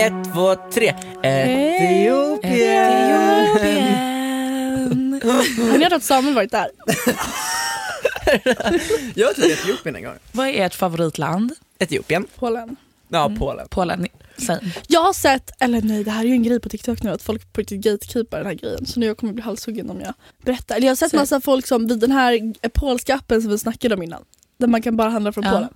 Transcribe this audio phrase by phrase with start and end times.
[0.00, 0.94] Ett, två, tre.
[1.22, 2.40] Etiopien.
[5.70, 6.68] Har ni hört att Samuel varit där?
[9.14, 10.14] Jag har till Etiopien en gång.
[10.32, 11.52] Vad är ert favoritland?
[11.78, 12.26] Etiopien.
[12.38, 12.76] Polen.
[13.08, 13.66] Ja, Polen.
[13.70, 14.06] Polen.
[14.46, 14.58] Säg.
[14.88, 17.22] Jag har sett, eller nej det här är ju en grej på TikTok nu att
[17.22, 18.86] folk på riktigt gatekeepar den här grejen.
[18.86, 20.76] Så nu jag kommer bli halshuggen om jag berättar.
[20.76, 21.20] Eller jag har sett Säg.
[21.20, 24.24] massa folk som vid den här polska appen som vi snackade om innan.
[24.58, 25.50] Där man kan bara handla från Ja.
[25.52, 25.68] Polen.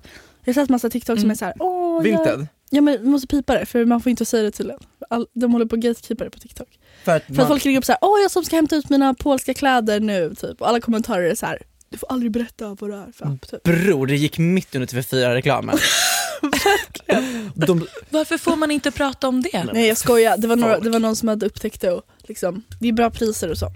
[0.45, 1.31] Jag har sett massa TikTok som Mm.
[1.31, 2.03] är så här, åh jag...
[2.03, 2.47] Vinted.
[2.71, 4.81] Ja men vi måste pipa det för man får inte säga det tydligen.
[5.11, 6.69] All, de håller på att gatekeepa det på TikTok.
[7.05, 8.77] För att För att man, folk ringer upp så här, åh jag som ska hämta
[8.77, 10.61] ut mina polska kläder nu typ.
[10.61, 13.51] Och alla kommentarer är så här, du får aldrig berätta vad det är för app
[13.51, 13.63] typ.
[13.63, 15.79] bror, det gick mitt under TV4-reklamen.
[17.55, 19.65] De, Varför får man inte prata om det?
[19.73, 22.63] Nej jag skojar, det var, några, det var någon som hade upptäckt det och liksom,
[22.81, 23.73] det är bra priser och så.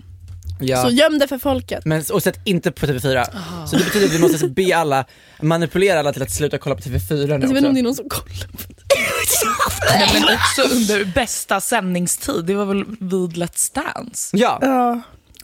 [0.61, 0.83] ja.
[0.83, 1.85] Så göm det för folket.
[1.85, 3.27] Men, och sätt inte på TV4.
[3.67, 5.05] Så det betyder att vi måste be alla,
[5.43, 7.81] manipulera alla till att sluta kolla på TV4 nu Alltså, jag vet inte om det
[7.81, 8.59] är någon som kollar på.
[9.91, 14.37] Nej, men också under bästa sändningstid, det var väl vid Let's Dance?
[14.37, 15.01] Ja, Ja.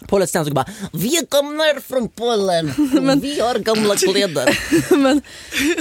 [0.09, 2.72] på Let's Dance och bara Vi kommer från Polen,
[3.22, 4.59] vi har gamla kläder.
[4.97, 5.22] men,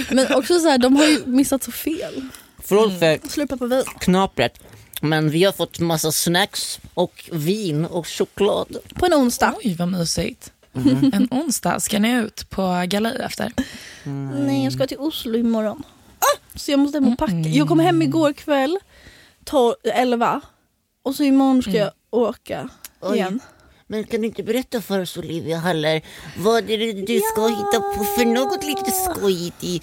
[0.09, 2.21] men också så här, de har ju missat så fel.
[2.65, 3.83] Förlåt för Slupa på vin.
[3.99, 4.59] knapret,
[5.01, 8.77] men vi har fått massa snacks och vin och choklad.
[8.95, 9.53] På en onsdag.
[9.63, 10.51] Oj, vad mysigt.
[11.13, 13.51] En onsdag, ska ni ut på galej efter?
[14.45, 15.83] Nej jag ska till Oslo imorgon.
[16.55, 17.33] Så jag måste hem och packa.
[17.33, 18.77] Jag kom hem igår kväll,
[19.43, 20.41] 12, 11.
[21.03, 22.69] Och så imorgon ska jag åka
[23.01, 23.15] Oj.
[23.15, 23.39] igen.
[23.87, 26.01] Men kan du inte berätta för oss Olivia Haller
[26.37, 29.81] vad är det du ska hitta på för något lite skojigt i,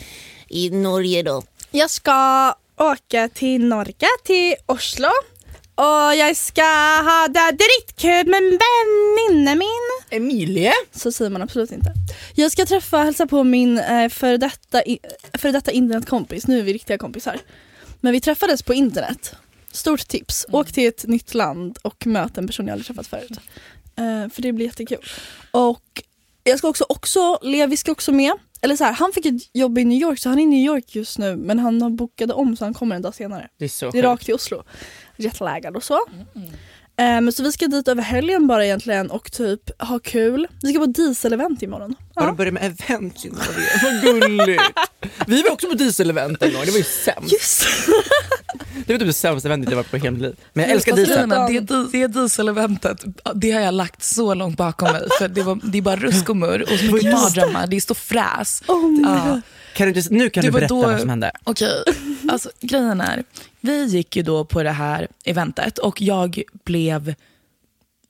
[0.48, 1.42] i Norge då?
[1.70, 5.08] Jag ska åka till Norge, till Oslo.
[5.80, 6.62] Och jag ska
[7.10, 10.18] ha det dritkul med en väninna min.
[10.20, 10.72] Emilie?
[10.92, 11.92] Så säger man absolut inte.
[12.34, 14.98] Jag ska träffa och hälsa på min eh, före detta, i-
[15.38, 16.46] före detta internetkompis.
[16.46, 17.38] Nu är vi riktiga kompisar.
[18.00, 19.34] Men vi träffades på internet.
[19.72, 20.46] Stort tips.
[20.50, 23.30] Åk till ett nytt land och möt en person jag aldrig träffat förut.
[23.96, 25.04] Eh, för det blir jättekul.
[25.50, 26.02] Och
[26.44, 28.32] jag ska också, också Levi ska också med.
[28.62, 30.64] Eller så här, han fick ett jobb i New York så han är i New
[30.66, 33.48] York just nu men han har bokat om så han kommer en dag senare.
[33.58, 34.62] Det är så Det är rakt till Oslo.
[35.20, 35.94] Jetlaggad och så.
[35.94, 40.46] Eh, men så vi ska dit över helgen bara egentligen och typ ha kul.
[40.62, 41.94] Vi ska på dieselevent imorgon.
[42.14, 42.26] Har Ja.
[42.26, 43.68] de börjat med event i Norge?
[43.82, 44.62] Vad gulligt!
[45.26, 47.32] Vi var också på dieselevent en gång, det var ju sämst.
[47.32, 47.64] Just
[48.86, 50.36] Det var typ det sämsta eventet jag varit på i hela mitt liv.
[50.52, 51.32] Men jag älskar diesel.
[51.32, 55.08] är, det, det dieseleventet, det har jag lagt så långt bakom mig.
[55.18, 57.80] För det, var, det är bara rusk och murr och så mycket mardrömmar, det är
[57.80, 58.62] stå fräs.
[58.68, 59.02] Oh my.
[59.02, 59.40] God.
[59.76, 61.32] Kan du nu kan Det du berätta då- vad som hände.
[61.44, 61.82] Okej,
[62.28, 63.24] alltså grejen är,
[63.60, 67.14] vi gick ju då på det här eventet och jag blev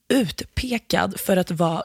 [0.09, 1.83] utpekad för att vara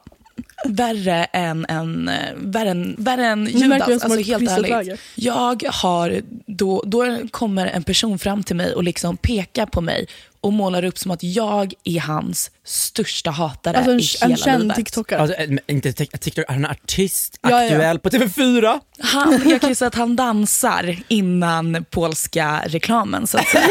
[0.66, 4.04] värre än, en, eh, värre än, värre än Judas.
[4.04, 5.00] Alltså helt ärligt.
[5.16, 10.08] Jag har, då, då kommer en person fram till mig och liksom pekar på mig
[10.46, 14.44] och målar upp som att jag är hans största hatare Alltså en, i en hela
[14.44, 14.76] känd livet.
[14.76, 15.20] TikTokare.
[15.22, 17.64] Alltså, eh, inte tik- TikTok, han är artist, Ja, ja.
[17.64, 18.80] aktuell på TV4.
[19.00, 23.68] Han, jag kan ju säga att han dansar innan polska reklamen så att säga.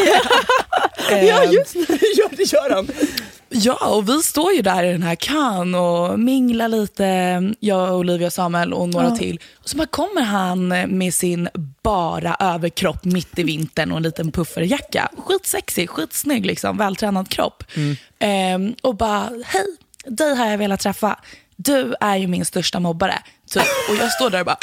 [1.10, 2.88] Ja just det, ja, det gör han.
[3.56, 7.04] Ja, och vi står ju där i den här kön och minglar lite,
[7.60, 9.16] jag, Olivia, Samuel och några Ja.
[9.16, 9.40] till.
[9.62, 11.48] Och så bara kommer han med sin
[11.82, 15.08] bara överkropp mitt i vintern och en liten pufferjacka.
[15.26, 17.64] Skitsexig, skitsnygg, liksom, vältränad kropp.
[18.18, 19.66] Ehm, och bara, hej,
[20.06, 21.18] dig har jag velat träffa.
[21.56, 23.22] Du är ju min största mobbare.
[23.50, 23.62] Typ.
[23.88, 24.56] Och jag står där och bara,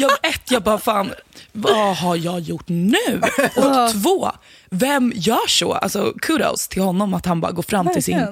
[0.00, 1.12] jag, ett, jag bara fan,
[1.52, 3.20] vad har jag gjort nu?
[3.56, 4.30] Och två,
[4.70, 5.72] vem gör så?
[5.72, 8.26] Alltså kudos till honom att han bara går fram till sin.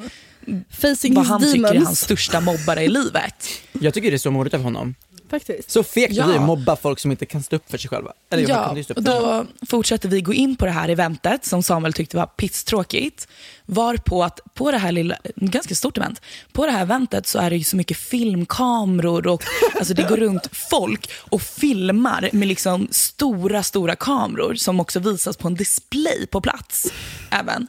[0.70, 1.87] Facing vad han tycker är demons.
[1.87, 3.46] hans största mobbare i livet.
[3.72, 4.94] Jag tycker det är så modigt av honom.
[5.31, 5.71] Faktiskt.
[5.71, 6.25] Så fegt Ja.
[6.25, 8.12] att vi mobba folk som inte kan stå upp för sig själva.
[8.31, 12.17] Eller Ja, och då fortsätter vi gå in på det här eventet som Samuel tyckte
[12.17, 13.29] var pisstråkigt.
[13.67, 16.21] Varpå att på det här lilla, ganska stort event,
[16.53, 19.43] på det här eventet så är det ju så mycket filmkameror och
[19.79, 25.37] alltså det går runt folk och filmar med liksom stora, stora kameror som också visas
[25.37, 26.93] på en display på plats
[27.31, 27.67] även.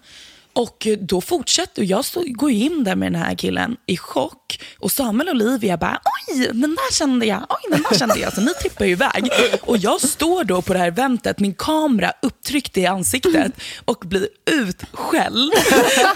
[0.53, 4.59] Och då fortsätter, och jag stod, går in där med den här killen i chock
[4.79, 8.33] och Samuel och Olivia bara oj, den där kände jag, oj, den där kände jag.
[8.33, 9.29] Så ni tippar ju iväg.
[9.61, 13.51] Och jag står då på det här eventet, min kamera upptryckt i ansiktet
[13.85, 15.53] och blir utskälld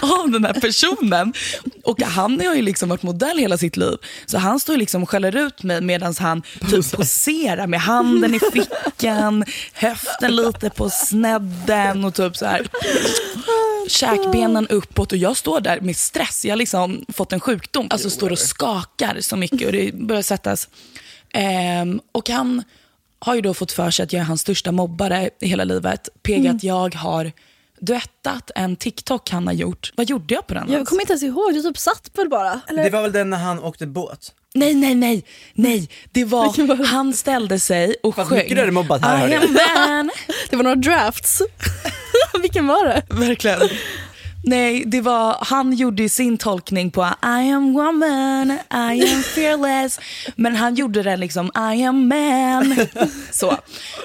[0.00, 1.32] av den här personen.
[1.84, 3.96] Och han har ju liksom varit modell hela sitt liv.
[4.26, 8.34] Så han står ju liksom och skäller ut mig medan han typ poserar med handen
[8.34, 12.66] i fickan, höften lite på snedden och typ så här
[14.26, 16.44] käkbenen uppåt och jag står där med stress.
[16.44, 17.86] Jag har liksom fått en sjukdom.
[17.90, 20.68] Alltså står och skakar så mycket och det börjar sättas.
[21.34, 22.62] Ehm, och han
[23.18, 26.08] har ju då fått för sig att jag är hans största mobbare i hela livet.
[26.22, 27.32] Pega att jag har
[27.80, 29.92] duettat en TikTok han har gjort.
[29.96, 30.72] Vad gjorde jag på den?
[30.72, 32.60] Jag kommer inte ens ihåg, du typ satt väl bara?
[32.68, 32.84] Eller?
[32.84, 34.32] Det var väl den när han åkte båt?
[34.54, 35.24] Nej, nej, nej,
[35.54, 35.88] nej.
[36.12, 38.38] Det var han ställde sig och Fast sjöng.
[38.38, 40.10] mycket du hade mobbat här, I am man.
[40.50, 41.42] Det var några drafts.
[42.42, 43.02] Vilken var det?
[43.10, 43.60] Verkligen.
[44.48, 50.00] Nej, det var, han gjorde ju sin tolkning på I am woman, I am fearless.
[50.36, 51.46] Men han gjorde den liksom
[51.76, 52.76] I am man.
[53.30, 53.56] Så.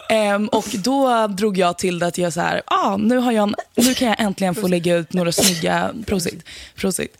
[0.10, 3.44] Ehm, och då drog jag till det att jag så här, ah, nu, har jag,
[3.44, 6.44] en- nu kan jag äntligen få lägga ut några snygga, prosit,
[6.76, 7.18] prosit.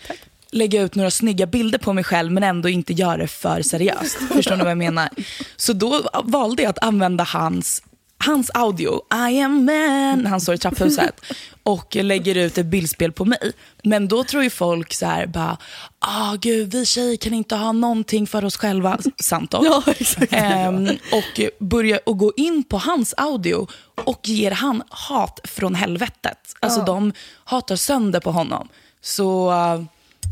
[0.52, 4.18] lägga ut några snygga bilder på mig själv men ändå inte göra det för seriöst.
[4.34, 5.10] Förstår ni vad jag menar?
[5.56, 7.84] Så då valde jag att använda hans
[8.26, 11.22] hans audio, I am man, han står i trapphuset
[11.64, 13.52] och lägger ut ett bildspel på mig.
[13.84, 15.58] Men då tror ju folk så här bara,
[16.00, 19.00] ah gud vi tjejer kan inte ha någonting för oss själva.
[19.20, 19.66] Sant dock.
[19.66, 19.84] Ja.
[20.30, 26.56] Ehm, och börjar och gå in på hans audio och ger han hat från helvetet.
[26.60, 27.14] Alltså de
[27.44, 28.68] hatar sönder på honom.
[29.02, 29.82] Så eh,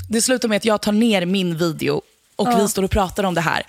[0.09, 2.01] det slutar med att jag tar ner min video
[2.35, 3.63] och vi står och pratar om det här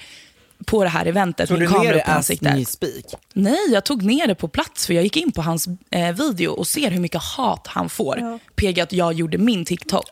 [0.67, 1.49] på det här eventet.
[1.49, 3.05] Tog du ner det as ni speak?
[3.33, 6.51] Nej, jag tog ner det på plats för jag gick in på hans eh, video
[6.53, 8.39] och ser hur mycket hat han får.
[8.55, 10.05] Pega att jag gjorde min TikTok.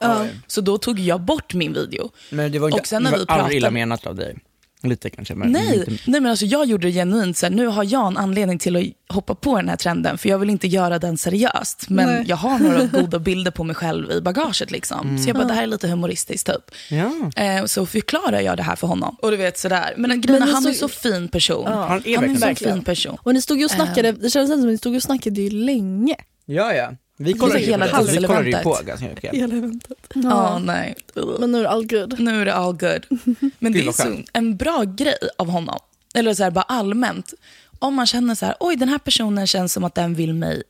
[0.46, 2.10] Så då tog jag bort min video.
[2.30, 4.14] Men det var inte Och sen när det vi var aldrig illa pratade- menat av
[4.14, 4.36] dig.
[4.82, 7.36] Lite kanske men Nej, inte, nej men alltså jag gjorde det genuint.
[7.36, 10.18] Så här, nu har jag en anledning till att hoppa på den här trenden.
[10.18, 11.88] För jag vill inte göra den seriöst.
[11.88, 12.24] Men Nej.
[12.26, 14.70] jag har några goda bilder på mig själv i bagaget.
[14.70, 15.18] Liksom.
[15.18, 16.74] Så jag bara, det här är lite humoristiskt typ.
[16.90, 17.42] Ja.
[17.42, 19.16] Eh, så förklarar jag det här för honom.
[19.22, 19.94] Och du vet sådär.
[19.96, 21.66] Men grejen han är så fin person.
[21.66, 23.16] Han är han är en så fin person.
[23.22, 25.50] Och ni stod ju och snackade, det kändes som att ni stod och snackade ju
[25.50, 26.16] länge.
[26.46, 26.92] Ja ja.
[27.20, 28.12] Vi ju på hela det.
[28.12, 29.34] Vi kollade ju på ganska mycket.
[29.34, 29.98] Hela eventet.
[30.14, 30.96] Ja, nej.
[31.38, 32.20] Men nu är det all good.
[32.20, 33.06] Nu är det all good.
[33.58, 35.78] Men det är så, en bra grej av honom.
[36.14, 37.34] Eller så här, bara allmänt.
[37.78, 40.62] Om man känner så här, oj den här personen känns som att den vill mig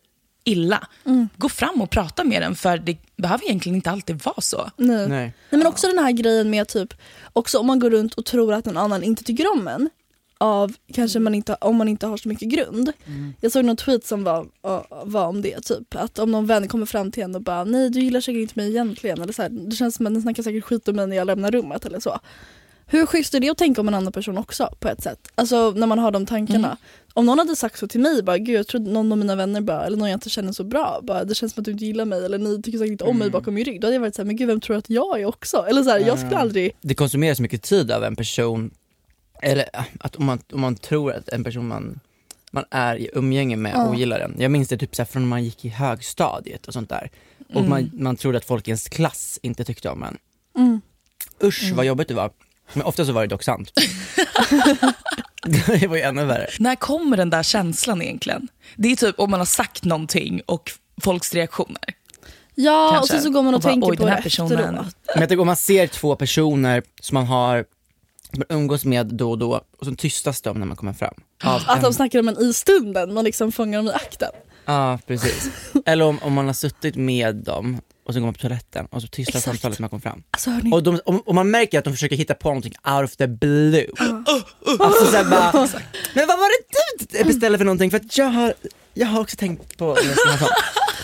[0.44, 0.88] illa.
[1.36, 4.70] Gå fram och prata med den för det behöver egentligen inte alltid vara så.
[4.76, 5.08] Nej.
[5.08, 5.08] Nej.
[5.08, 6.94] Nej men också den här grejen med typ,
[7.32, 9.90] också om man går runt och tror att någon annan inte tycker om en,
[10.38, 12.92] av kanske man inte, om man inte har så mycket grund.
[13.40, 14.46] Jag såg någon tweet som var,
[15.04, 17.90] var om det, typ att om någon vän kommer fram till en och bara nej
[17.90, 20.42] du gillar säkert inte mig egentligen, eller så här, det känns som att den snackar
[20.42, 22.18] säkert skit om mig när jag lämnar rummet eller så.
[22.90, 25.28] Hur schysst är det att tänka om en annan person också på ett sätt?
[25.34, 26.76] Alltså när man har de tankarna.
[27.14, 29.60] Om någon hade sagt så till mig, bara gud jag tror någon av mina vänner
[29.60, 31.84] bara, eller någon jag inte känner så bra, bara, det känns som att du inte
[31.84, 33.80] gillar mig eller ni tycker säkert inte om mig bakom min rygg.
[33.80, 35.66] Då hade jag varit såhär, men gud vem tror att jag är också?
[35.68, 38.70] Eller så här, jag skulle aldrig, Det konsumeras mycket tid av en person,
[39.42, 39.64] eller
[40.00, 42.00] att om man, om man tror att en person man,
[42.52, 43.88] man är i umgänge med Ja.
[43.90, 44.34] ogillar den.
[44.38, 47.10] Jag minns det typ så här från när man gick i högstadiet och sånt där.
[47.48, 47.70] Och Mm.
[47.70, 50.16] man, man trodde att folk i ens klass inte tyckte om en.
[50.58, 50.80] Mm.
[51.44, 52.30] usch vad jobbigt det var.
[52.72, 53.72] Men ofta så var det dock sant.
[55.80, 56.48] det var ju ännu värre.
[56.58, 58.48] När kommer den där känslan egentligen?
[58.76, 60.70] Det är typ om man har sagt någonting och
[61.02, 61.82] folks reaktioner.
[62.54, 63.02] Ja, Kanske.
[63.02, 64.58] och sen så går man och, Och bara, tänker oj, på den det här personen-
[64.58, 64.96] efteråt.
[65.14, 67.64] Men jag tänker om man ser två personer som man har
[68.48, 71.14] umgås med då och då och så tystas de när man kommer fram.
[71.44, 74.30] Av Att en- de snackar om en i stunden, man liksom fångar dem i akten.
[74.64, 75.50] Ja precis.
[75.86, 79.02] Eller om, om man har suttit med dem och så går man på toaletten och
[79.02, 80.22] så tystas samtalet när man kommer fram.
[80.30, 83.04] Alltså hörni, Och, de, och, och man märker att de försöker hitta på någonting out
[83.04, 83.86] of the blue.
[84.78, 85.52] Alltså såhär bara,
[86.14, 87.90] men vad var det du beställde för någonting?
[87.90, 88.54] För att jag har,
[88.98, 89.96] jag har också tänkt på
[90.40, 90.50] sak.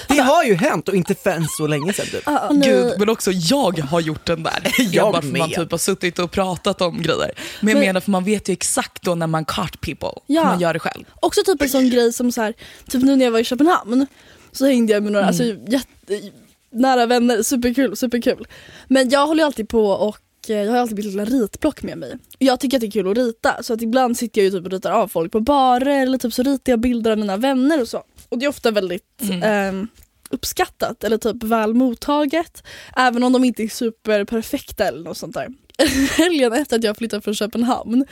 [0.08, 2.26] Det har ju hänt och inte för än så länge sedan typ.
[2.50, 2.68] nej.
[2.68, 4.74] Gud, men också jag har gjort den där.
[4.92, 5.58] Jag bara för man med.
[5.58, 7.32] typ har suttit och pratat om grejer.
[7.60, 10.44] Men jag Men- menar för man vet ju exakt då när man cart people, Ja.
[10.44, 11.04] man gör det själv.
[11.20, 12.54] Också typ en sån grej som så här,
[12.88, 14.06] typ nu när jag var i Köpenhamn
[14.52, 16.30] så hängde jag med några alltså, jätte,
[16.72, 18.46] nära vänner, superkul, superkul.
[18.88, 22.18] Men jag håller ju alltid på och jag har alltid mitt lilla ritblock med mig.
[22.38, 24.64] Jag tycker att det är kul att rita så att ibland sitter jag ju typ
[24.64, 27.80] och ritar av folk på barer eller typ så ritar jag bilder av mina vänner
[27.80, 28.02] och så.
[28.28, 29.88] Och det är ofta väldigt ehm,
[30.30, 32.62] uppskattat eller typ väl mottaget.
[32.96, 35.48] Även om de inte är superperfekta eller något sånt där.
[36.16, 38.04] Helgen efter att jag flyttade från Köpenhamn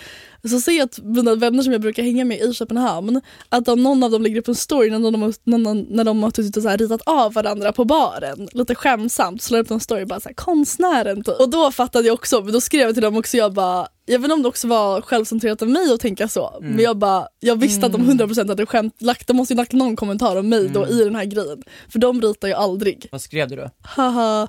[0.48, 3.82] så ser jag att mina vänner som jag brukar hänga med i Köpenhamn att om
[3.82, 6.56] någon av dem lägger upp en story när de har, när de, de har suttit
[6.56, 10.20] och så här ritat av varandra på baren, lite skämsamt, slår upp en story bara
[10.20, 11.40] så här, konstnären typ.
[11.40, 14.18] Och då fattade jag också, men då skrev jag till dem också, jag bara, jag
[14.18, 17.26] vet inte om det också var självcentrerat av mig att tänka så, men jag bara,
[17.40, 20.48] jag visste att de 100% hade skämt, lagt, de måste ju lagt någon kommentar om
[20.48, 21.62] mig då i den här grejen.
[21.88, 23.08] För de ritar ju aldrig.
[23.12, 23.70] Vad skrev du då?
[23.82, 24.48] Haha,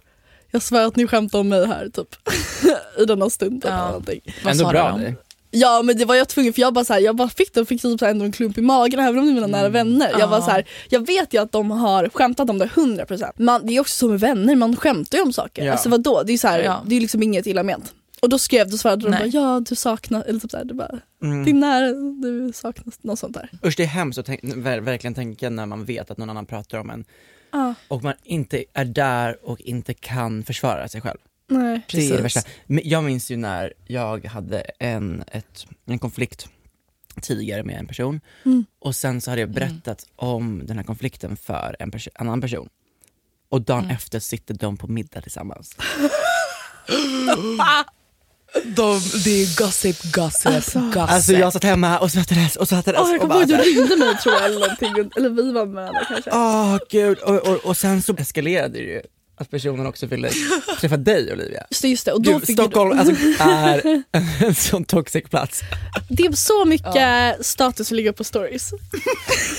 [0.53, 2.15] jag svär att ni skämtar om mig här typ.
[2.99, 3.61] I denna stund.
[3.61, 3.77] Typ, Ja.
[3.77, 4.21] eller någonting.
[4.43, 5.15] Vad Ändå bra du.
[5.55, 7.65] Ja men det var jag tvungen för jag bara, så här, jag bara fick det
[7.65, 9.69] fick typ så här ändå en klump i magen även om det är mina nära
[9.69, 10.11] vänner.
[10.19, 10.45] Jag, var Ja.
[10.45, 13.31] så här, jag vet ju att de har skämtat om det 100%.
[13.37, 15.65] Man, det är också så med vänner, man skämtar ju om saker.
[15.65, 15.71] Ja.
[15.71, 16.83] Alltså vadå, det är, så här, Ja.
[16.85, 17.93] det är liksom inget illa ment.
[18.21, 20.73] Och då skrev du svarade de bara ja du saknar, eller typ så här, det
[20.73, 21.45] bara, Mm.
[21.45, 21.87] din nära,
[22.21, 23.49] du saknas, något sånt där.
[23.65, 26.45] Usch det är hemskt att tänk, ver, verkligen tänka när man vet att någon annan
[26.45, 27.05] pratar om en
[27.53, 31.17] Ja, och man inte är där och inte kan försvara sig själv.
[31.47, 31.63] nej.
[31.63, 32.11] Det är Precis.
[32.11, 32.41] det värsta.
[32.65, 36.47] Men jag minns ju när jag hade en, ett, en konflikt
[37.21, 38.65] tidigare med en person Mm.
[38.79, 42.69] och sen så hade jag berättat om den här konflikten för en perso- annan person.
[43.49, 45.75] Och dagen efter sitter de på middag tillsammans.
[48.63, 50.97] De, det är gossip, gossip, gossip.
[50.97, 53.55] Alltså jag satt hemma och svettades och svettades Åh, jag och kommer bara ihåg du
[53.55, 56.31] såhär, ringde mig tror jag eller någonting, eller vi var med varandra kanske.
[56.33, 57.17] åh gud.
[57.17, 59.01] Och, och, och sen så eskalerade det ju
[59.35, 60.29] att personen också ville
[60.79, 61.65] träffa dig Olivia.
[61.69, 62.11] Just det, just det.
[62.11, 64.03] Och då Gud, fick Stockholm alltså, är
[64.39, 65.61] en sån toxic plats.
[66.09, 68.71] Det är så mycket status att ligga upp på stories.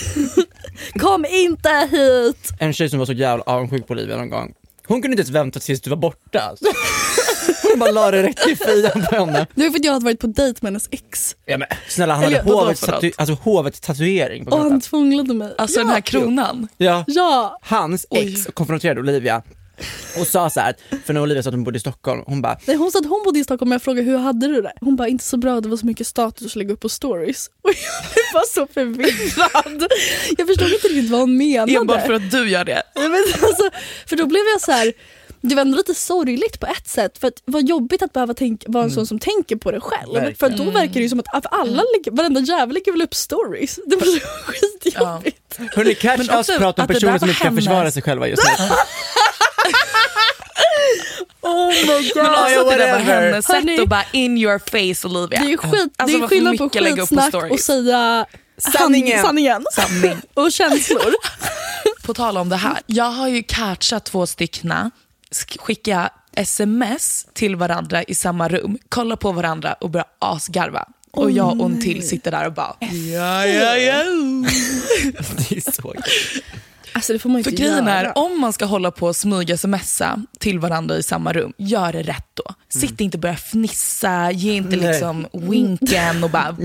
[1.01, 2.51] Kom inte hit!
[2.59, 4.55] En tjej som var så jävla avundsjuk på Olivia någon gång.
[4.87, 6.55] Hon kunde inte ens vänta tills du var borta.
[7.75, 9.47] Hon bara la det rätt i fejan på henne.
[9.55, 12.15] Det var för att jag hade varit på dejt med hennes ex Ja, men, snälla
[12.15, 15.55] han hade hovets, tatu- alltså, hovets tatuering på och han tvånglade mig.
[15.59, 16.69] Alltså den här kronan.
[16.77, 17.59] Ja, Ja!
[17.63, 19.43] hans ex konfronterade Olivia
[20.21, 22.59] och sa så här, för när Olivia sa att hon bodde i Stockholm, hon bara
[22.67, 24.73] Nej, hon sa att hon bodde i Stockholm och jag frågade hur hade du det?
[24.81, 27.51] Hon bara inte så bra, det var så mycket status att lägga upp på stories.
[27.63, 29.87] Och jag bara så förvirrad.
[30.39, 31.73] Jag förstod inte riktigt vad hon menade.
[31.75, 32.83] Enbart för att du gör det.
[32.95, 33.71] Ja, men alltså,
[34.07, 34.93] för då blev jag så här.
[35.49, 38.67] Det var ändå lite sorgligt på ett sätt för att vad jobbigt att behöva tänka,
[38.71, 40.13] vara en sån som tänker på det själv.
[40.13, 40.37] Verkligen.
[40.37, 43.15] För att då verkar det ju som att alla, lägger- varenda jävel lägger väl upp
[43.15, 43.79] stories.
[43.87, 45.59] Det så skitjobbigt.
[45.77, 47.65] Hörni, catch Men us pratar om personer som inte kan hennes.
[47.65, 48.65] försvara sig själva just nu.
[51.41, 52.17] Oh my god.
[52.17, 55.41] Men också ja, att det där var hennes sätt att bara in your face Olivia.
[55.41, 57.53] Det är, skit, Alltså, det är skillnad på skitsnack stories?
[57.53, 58.27] och säga
[58.59, 59.23] Sanningen.
[59.23, 59.65] sanningen.
[59.73, 60.17] Sanning.
[60.35, 61.15] och känslor.
[62.03, 64.91] På tal om det här, jag har ju catchat två styckna,
[65.59, 70.89] skicka sms till varandra i samma rum, kolla på varandra och börja asgarva.
[71.11, 74.03] Och jag och en till sitter där och bara ja, ja, ja.
[75.49, 75.95] Det är så.
[76.93, 78.01] Alltså det får man ju För inte grejen göra.
[78.01, 81.93] är, om man ska hålla på och smyga smsa till varandra i samma rum, gör
[81.93, 82.55] det rätt då.
[82.69, 84.89] Sitt inte och börja fnissa, ge inte Nej.
[84.89, 86.57] liksom winken och bara...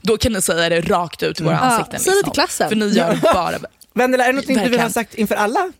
[0.00, 2.00] Då kan ni säga det rakt ut i våra Ja, ansikten.
[2.00, 2.32] säg det till liksom.
[2.32, 2.68] klassen.
[2.68, 3.58] För ni gör bara...
[3.98, 4.82] Vendela, är det något du vill Verkligen.
[4.82, 5.60] ha sagt inför alla?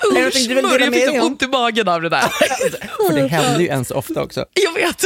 [0.00, 2.20] är det något du jag fick så ont i magen av det där.
[3.08, 4.44] För det händer ju ens ofta också.
[4.54, 5.04] jag vet.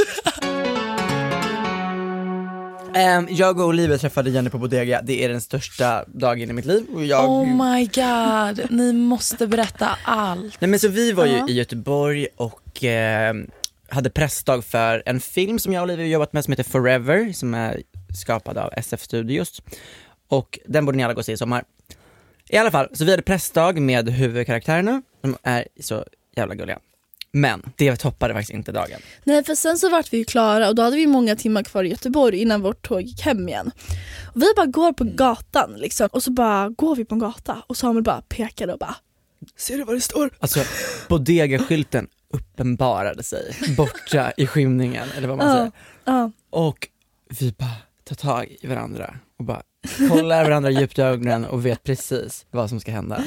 [2.94, 6.64] Ehm, jag och Olivia träffade Jenny på Bodega, det är den största dagen i mitt
[6.64, 6.84] liv.
[6.98, 7.30] Jag...
[7.30, 10.60] Oh my god, ni måste berätta allt.
[10.60, 13.46] Nej men så vi var ju i Göteborg och ehm,
[13.88, 17.54] hade pressdag för en film som jag och Olivia jobbat med som heter Forever, som
[17.54, 17.82] är
[18.22, 19.62] skapad av SF Studios.
[20.28, 21.64] Och den borde ni alla gå och se i sommar.
[22.52, 26.04] I alla fall, så vi hade pressdag med huvudkaraktärerna, som är så
[26.36, 26.78] jävla gulliga.
[27.32, 29.00] Men det toppade faktiskt inte dagen.
[29.24, 31.84] Nej för sen så vart vi ju klara och då hade vi många timmar kvar
[31.84, 33.70] i Göteborg innan vårt tåg gick hem igen.
[34.34, 37.62] Och vi bara går på gatan liksom och så bara går vi på en gata
[37.66, 38.96] och Samuel bara pekade och bara
[39.56, 40.30] Ser du vad det står?
[40.38, 40.60] Alltså
[41.08, 45.72] bodega-skylten uppenbarade sig borta i skymningen eller vad man Ja, säger.
[46.04, 46.30] ja.
[46.50, 46.88] Och
[47.40, 49.62] vi bara tar tag i varandra och bara
[50.08, 53.24] kollar varandra djupt i ögonen och vet precis vad som ska hända.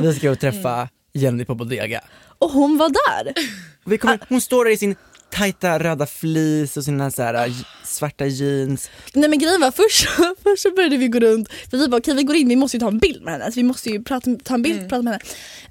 [0.00, 2.00] Vi ska gå och träffa Jenny på Bodega.
[2.38, 3.32] Och hon var där.
[3.84, 4.96] Vi kommer, hon står där i sin
[5.30, 7.52] tajta röda flis och sina så här, äh,
[7.84, 8.90] svarta jeans.
[9.14, 10.08] Nej men grejen var först,
[10.42, 12.76] först så började vi gå runt, för vi bara okej vi går in, vi måste
[12.76, 15.02] ju ta en bild med henne, alltså, vi måste ju prata, ta en bild prata
[15.02, 15.24] med henne.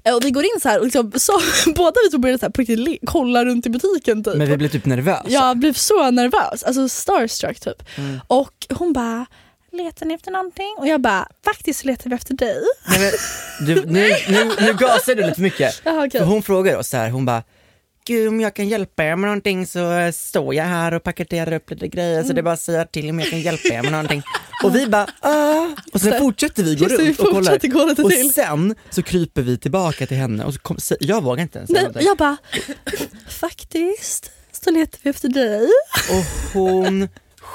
[0.04, 1.32] Eh, Och vi går in så här och liksom, så,
[1.76, 4.34] båda vi började så här, på riktigt kolla runt i butiken typ.
[4.36, 5.24] Men vi blir typ nervösa.
[5.28, 7.82] Jag blev så nervös, alltså starstruck typ.
[7.98, 8.20] Mm.
[8.26, 9.26] Och hon bara
[9.72, 10.74] Letar ni efter någonting?
[10.78, 12.62] Och jag bara, faktiskt letar vi efter dig.
[12.88, 15.80] Nej, men, du, nu, nu, nu gasar du lite för mycket.
[15.84, 16.20] Jaha, okej.
[16.20, 17.42] För hon frågar oss så här, hon bara
[18.06, 21.70] Gud om jag kan hjälpa er med någonting så står jag här och paketerar upp
[21.70, 23.92] lite grejer så det är bara att säga till om jag kan hjälpa er med
[23.92, 24.22] någonting.
[24.64, 25.66] Och vi bara ah.
[25.92, 27.68] Och sen fortsätter vi gå det, vi runt och kollar.
[27.68, 28.32] gå lite Och till.
[28.32, 31.90] sen så kryper vi tillbaka till henne och så kom, jag vågar inte ens säga
[31.94, 32.36] Nej, jag bara,
[33.28, 34.30] faktiskt
[34.64, 35.68] så letar vi efter dig.
[36.10, 37.08] Och hon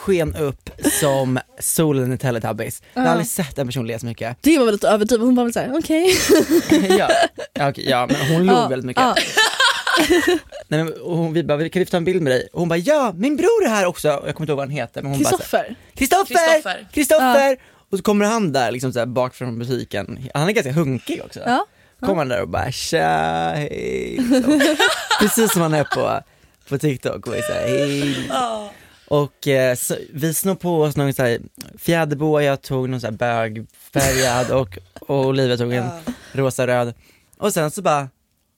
[0.07, 2.81] sken upp som solen i Teletubbies.
[2.93, 4.37] Jag har aldrig sett en person le så mycket.
[4.41, 6.17] Det var väl lite överdrivet, hon bara väl såhär okej.
[6.97, 7.09] ja,
[7.53, 9.03] ja, okej, ja, men hon log väldigt mycket.
[10.67, 12.47] Nej, men, hon, vi bara, kan vi få ta en bild med dig?
[12.53, 14.07] Och hon bara, ja, min bror är här också.
[14.07, 15.01] Jag kommer inte ihåg vad han heter.
[15.01, 15.75] Men hon Kristoffer.
[15.95, 16.35] Kristoffer!
[16.35, 16.87] Kristoffer.
[16.93, 17.57] Kristoffer!
[17.91, 20.29] Och så kommer han där liksom så här, bak från butiken.
[20.33, 21.39] Han är ganska hunkig också.
[21.45, 21.65] Ja.
[21.99, 24.17] Kommer han där och bara tja, hej.
[24.17, 24.59] Så.
[25.19, 26.21] Precis som han är på,
[26.69, 28.29] på TikTok och är så här, hej.
[29.07, 31.39] Och eh, så, vi snor på oss någon så här
[31.77, 35.89] fjäderboa, jag tog någon så här bögfärgad och, och Olivia tog en
[36.33, 36.93] rosa-röd.
[37.37, 38.09] Och sen så bara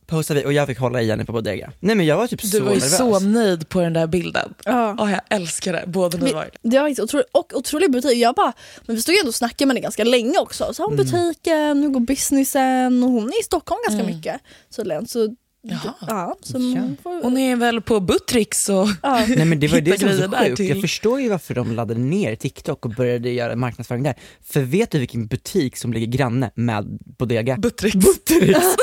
[0.07, 1.71] posade vi och jag fick hålla i Jenny på bodega.
[1.79, 2.97] Nej men jag var typ Du så var ju nervös.
[2.97, 4.53] så nöjd på den där bilden.
[4.65, 4.95] Ja.
[4.99, 8.17] Åh, jag älskar det, båda ni var Det var otroligt, och otrolig butik.
[8.17, 8.53] Jag bara,
[8.85, 10.73] men vi stod ju ändå och snackade med henne ganska länge också.
[10.73, 11.05] Så har hon Mm.
[11.05, 14.15] butiken, hur går businessen och hon är i Stockholm ganska Mm.
[14.15, 14.41] mycket.
[14.69, 15.35] Så, så,
[15.71, 15.93] Jaha.
[16.07, 16.81] ja, så Ja.
[17.03, 18.87] får, Hon är väl på Buttricks och...
[19.03, 19.25] ja.
[19.35, 21.71] Nej men det var det som var så sjukt, jag till- förstår ju varför de
[21.75, 24.15] laddade ner TikTok och började göra marknadsföring där.
[24.49, 27.57] För vet du vilken butik som ligger granne med Bodega?
[27.57, 27.95] Buttricks.
[27.95, 28.59] Buttericks!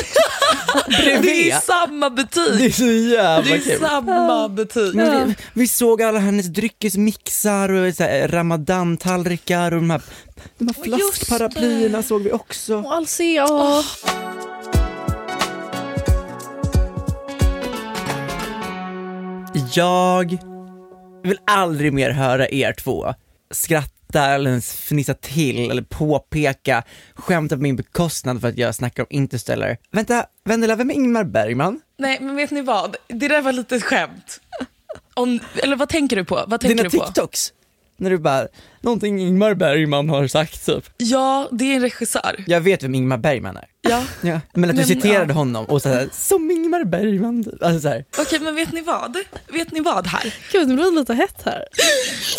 [0.89, 1.53] Det Bredvid!
[1.53, 2.59] är samma butik!
[2.59, 3.79] Det är så Det jävla är kul.
[3.81, 4.95] samma butik.
[4.95, 10.03] Men vi, vi såg alla hennes dryckesmixar och så här, ramadantallrikar och de här,
[10.59, 12.77] de här flaskparaplyerna såg vi också.
[12.77, 13.47] Och Alcea.
[19.77, 20.39] Jag
[21.23, 23.15] vill aldrig mer höra er två
[23.51, 26.83] skratta eller ens fnissa till eller påpeka,
[27.15, 29.77] skämta på min bekostnad för att jag snackar om Interstellar.
[29.91, 31.81] Vänta, Vendela, vem är Ingmar Bergman?
[31.99, 34.41] Nej men vet ni vad, det där var lite skämt.
[35.15, 36.45] Om, eller vad tänker du på?
[36.47, 37.05] Vad tänker Dina du på?
[37.05, 37.53] TikToks?
[37.99, 38.47] När du bara,
[38.81, 40.85] någonting Ingmar Bergman har sagt typ.
[40.97, 42.45] Ja, det är en regissör.
[42.47, 43.65] Jag vet vem Ingmar Bergman är.
[43.81, 44.03] Ja.
[44.21, 45.35] Ja, men att du Men, citerade ja.
[45.35, 47.45] honom och såhär, som Ingmar Bergman.
[47.45, 47.63] typ.
[47.63, 48.05] Alltså så här.
[48.19, 49.17] Okej men vet ni vad?
[49.49, 50.35] Vet ni vad här?
[50.53, 51.65] Gud, det blir lite hett här.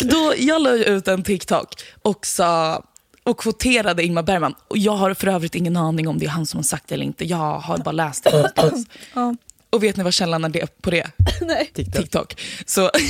[0.00, 1.68] Då, jag la ut en TikTok
[2.02, 2.82] och, sa,
[3.22, 4.54] och kvoterade Ingmar Bergman.
[4.68, 6.94] Och jag har för övrigt ingen aning om det är han som har sagt det
[6.94, 7.24] eller inte.
[7.24, 8.52] Jag har bara läst det.
[9.14, 9.34] Ja.
[9.70, 11.10] Och vet ni vad källan är det, på det?
[11.40, 11.70] Nej.
[11.74, 12.02] TikTok.
[12.02, 12.40] TikTok.
[12.66, 12.90] Så,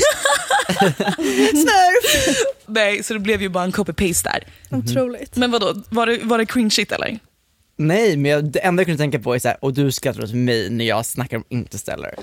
[2.66, 4.46] nej, så det blev ju bara en copy-paste där.
[4.78, 5.36] Otroligt.
[5.36, 7.18] Men vadå, var det, var det cringe-shit eller?
[7.76, 10.32] Nej, men jag, det enda jag kunde tänka på är såhär, och du skrattar åt
[10.34, 12.14] mig när jag snackar om Interstellar.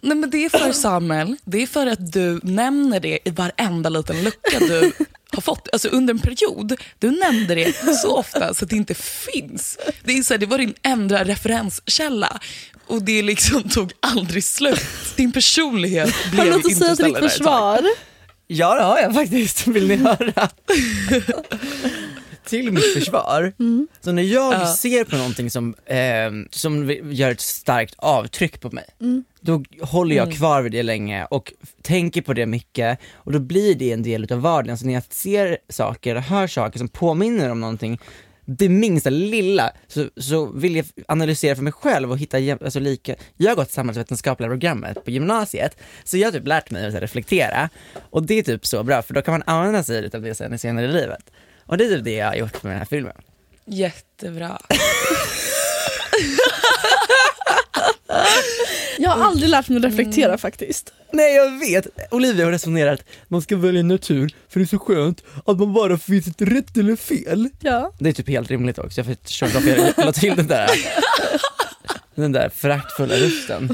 [0.00, 3.90] Nej men det är för Samuel, det är för att du nämner det i varenda
[3.90, 4.92] liten lucka du
[5.32, 5.68] har fått.
[5.72, 9.78] Alltså under en period, du nämnde det så ofta så att det inte finns.
[10.04, 12.40] Det, är så här, det var din enda referenskälla
[12.90, 14.80] och det liksom tog aldrig slut.
[15.16, 17.80] Din personlighet Har blev du något att säga till ditt försvar?
[18.46, 20.48] Ja det har jag faktiskt, vill ni höra?
[22.44, 23.52] Till mitt försvar,
[24.00, 24.66] så när jag Ja.
[24.74, 25.96] ser på någonting som, eh,
[26.50, 28.84] som gör ett starkt avtryck på mig,
[29.40, 33.74] då håller jag kvar vid det länge och tänker på det mycket och då blir
[33.74, 34.78] det en del av vardagen.
[34.78, 37.98] Så när jag ser saker och hör saker som påminner om någonting,
[38.58, 43.14] det minsta lilla, så, så vill jag analysera för mig själv och hitta alltså lika,
[43.36, 47.68] jag har gått samhällsvetenskapliga programmet på gymnasiet, så jag har typ lärt mig att reflektera
[48.10, 50.58] och det är typ så bra för då kan man använda sig av det sen
[50.58, 51.30] senare i livet.
[51.66, 53.16] Och det är typ det jag har gjort med den här filmen.
[53.64, 54.58] Jättebra.
[59.00, 60.38] Jag har aldrig lärt mig att reflektera mm.
[60.38, 60.92] faktiskt.
[61.12, 61.86] Nej jag vet!
[62.10, 65.98] Olivia har resonerat, man ska välja natur för det är så skönt att man bara
[65.98, 67.48] finns ett rätt eller fel.
[67.60, 67.92] Ja.
[67.98, 70.70] Det är typ helt rimligt också, jag försökte att jag la till den där,
[72.14, 73.70] den där föraktfulla rösten.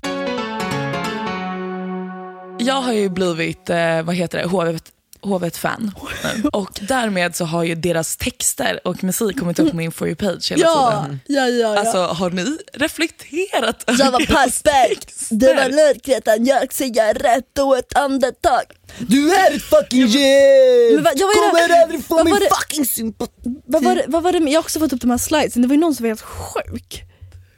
[2.59, 4.79] Jag har ju blivit eh, vad heter det, HV,
[5.23, 5.93] HV1-fan.
[6.53, 10.51] Och därmed så har ju deras texter och musik kommit upp på min For you-page
[10.51, 11.21] hela Ja, tiden.
[11.27, 11.75] ja, ja.
[11.75, 11.79] ja.
[11.81, 17.79] Alltså har ni reflekterat jag var över perfekt, det var mörkret, jag säger rätt och
[17.79, 18.63] ett andetag.
[18.99, 20.97] Du är ett fucking geni!
[21.03, 23.33] Kommer aldrig få min fucking sympati!
[23.67, 25.63] Vad var, det, vad var det med, jag har också fått upp de här slidesen,
[25.63, 27.03] det var ju någon som var helt sjuk.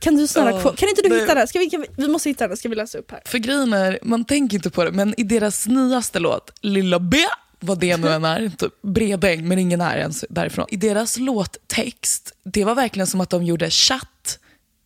[0.00, 1.48] Kan du snälla, ko- kan inte du det- hitta den?
[1.48, 3.22] Ska vi, kan vi, vi måste hitta den, ska vi läsa upp här?
[3.24, 7.16] För grejen är, man tänker inte på det, men i deras nyaste låt, Lilla B,
[7.60, 10.66] vad det nu än är, typ Bredäng, men ingen är ens därifrån.
[10.70, 14.38] I deras låttext, det var verkligen som att de gjorde chatt,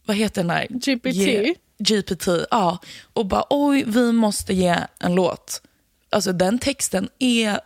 [0.07, 0.67] vad heter den här?
[0.71, 1.07] GPT?
[1.07, 2.79] Ge- GPT, ja.
[3.13, 5.63] Och bara oj, vi måste ge en låt.
[6.11, 7.61] Alltså den texten är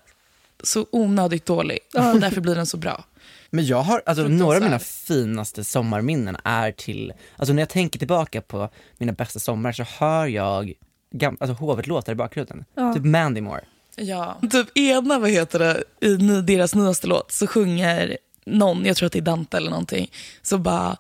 [0.63, 3.05] så onödigt dålig och därför blir den så bra.
[3.51, 7.99] Men jag har, alltså några av mina finaste sommarminnen är till, alltså när jag tänker
[7.99, 10.73] tillbaka på mina bästa sommar så hör jag
[11.15, 12.65] gam, alltså hovet-låtar i bakgrunden.
[12.75, 12.95] Ja.
[12.95, 13.65] Typ Mandy Moore.
[13.97, 14.41] Ja.
[14.51, 19.13] Typ ena, vad heter det, i deras nyaste låt så sjunger någon, jag tror att
[19.13, 20.11] det är Dante eller någonting,
[20.43, 20.97] så bara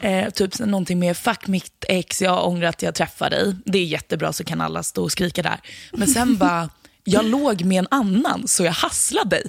[0.00, 3.56] eh, typ någonting med fuck mitt ex, jag ångrar att jag träffade dig.
[3.64, 5.60] Det är jättebra så kan alla stå och skrika där.
[5.92, 6.68] Men sen bara,
[7.04, 9.44] jag låg med en annan så jag hasslade dig.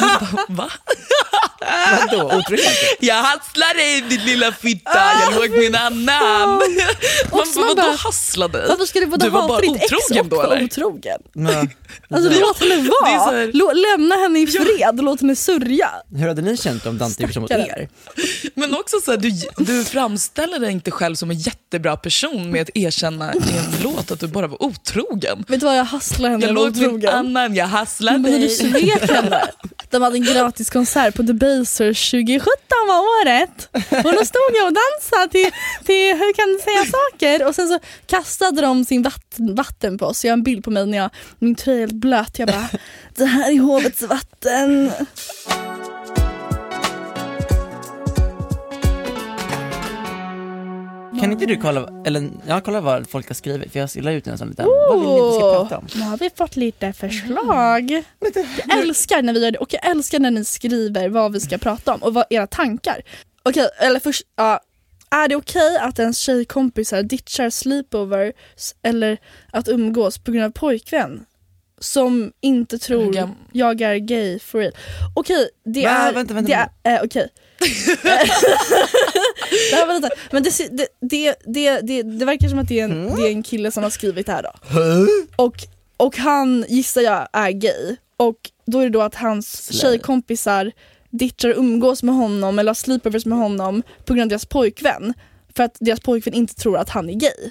[0.20, 0.70] Bara, Va?
[2.10, 2.76] Vadå, otrohet?
[3.00, 6.08] Jag hasslar dig din lilla fitta, jag låg med en annan.
[6.48, 6.60] Man
[7.30, 8.64] bara, man vadå bara, hassla dig?
[8.68, 10.64] Varför ska du både du var bara ditt ex otrogen och då vara eller?
[10.64, 11.18] otrogen?
[11.32, 11.70] Men,
[12.14, 12.38] Alltså Ja.
[12.40, 15.90] låt henne vara, här- Lå- lämna henne i fred och låt henne sörja.
[16.16, 17.88] hur hade ni känt om Dante gjorde så mot er?
[18.54, 19.30] Men också så här, du,
[19.64, 23.42] du framställer dig inte själv som en jättebra person med att erkänna i en
[23.82, 25.44] låt att du bara var otrogen.
[25.48, 28.38] Vet du vad, jag hasslade henne, Jag låg med en annan, jag hasslade Men när
[28.38, 28.56] du dig.
[28.56, 29.42] svek henne.
[29.92, 32.52] De hade en gratis konsert på Debaser 2017
[32.86, 33.68] var året.
[34.04, 35.50] Och då stod jag och dansade till,
[35.84, 37.46] till Hur kan du säga saker?
[37.46, 40.24] Och sen så kastade de sin vatten, vatten på oss.
[40.24, 42.38] Jag har en bild på mig när jag, min tröja är helt blöt.
[42.38, 42.68] Jag bara,
[43.14, 44.92] det här är hovets vatten.
[51.22, 54.26] Kan inte du kolla, eller ja, kolla vad folk har skrivit för jag la ut
[54.26, 55.86] en sån liten, vad vill ni vi ska prata om?
[55.94, 57.90] Nu har vi fått lite förslag.
[58.66, 61.58] Jag älskar när vi gör det och jag älskar när ni skriver vad vi ska
[61.58, 63.02] prata om och vad era tankar.
[63.42, 64.60] Okej, eller först, ja.
[65.10, 69.18] Är det okej att ens tjejkompisar ditchar sleepovers eller
[69.52, 71.24] att umgås på grund av pojkvän?
[71.78, 74.72] Som inte tror jag är gay for real.
[75.16, 75.90] Okej, det Va?
[75.90, 76.12] är...
[76.12, 76.48] Vänta, vänta,
[76.82, 77.28] det är eh, okej.
[79.70, 83.16] Det var lite, men det, det, det, det, det, verkar som att det är, en,
[83.16, 84.52] det är en kille som har skrivit det här då.
[85.36, 85.56] Och,
[85.96, 87.96] och han gissar jag är gay.
[88.16, 89.80] Och då är det då att hans Slay.
[89.80, 90.72] tjejkompisar
[91.10, 95.14] ditchar umgås med honom eller har sleepovers med honom på grund av deras pojkvän.
[95.56, 97.50] För att deras pojkvän inte tror att han är gay.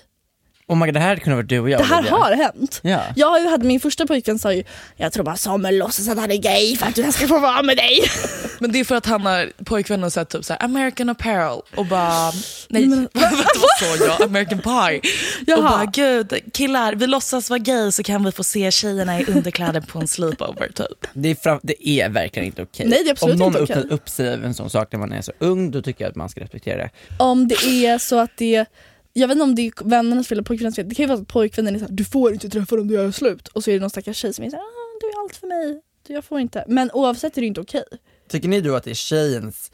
[0.72, 2.16] Oh my God, det här kunde varit du och jag Det här Olivia.
[2.18, 2.80] har hänt.
[2.84, 3.02] Ja.
[3.16, 4.64] Jag har ju hade min första pojkvän sa ju
[4.98, 7.62] Jag tror bara Samuel låtsas att han är gay för att jag ska få vara
[7.62, 8.00] med dig.
[8.60, 11.62] Men det är för att han har pojkvännen och sett typ så här, American Apparel
[11.76, 12.32] och bara,
[12.70, 14.22] nej Men- vad sa jag?
[14.22, 14.98] American Pie.
[15.00, 15.62] Och Jaha.
[15.62, 19.82] bara gud killar vi låtsas vara gay så kan vi få se tjejerna i underkläder
[19.82, 21.08] på en sleepover typ.
[21.14, 22.86] Det är, fram, det är verkligen inte okej.
[22.88, 25.00] Nej, det är absolut Om någon inte öppnar upp sig över en sån sak när
[25.00, 26.90] man är så ung, då tycker jag att man ska respektera det.
[27.20, 27.56] Om det
[27.86, 28.66] är så att det
[29.14, 30.90] jag vet inte om det är vännernas fel eller pojkvännens fel.
[30.90, 33.12] Det kan ju vara att pojkvännen är såhär, du får inte träffa dem, du gör
[33.12, 33.48] slut.
[33.48, 35.48] Och så är det någon stackars tjej som är såhär, ah, du är allt för
[35.48, 36.66] mig, du, jag får inte.
[36.68, 37.84] Men oavsett är det inte okej.
[38.30, 39.72] Tycker ni då att det är tjejens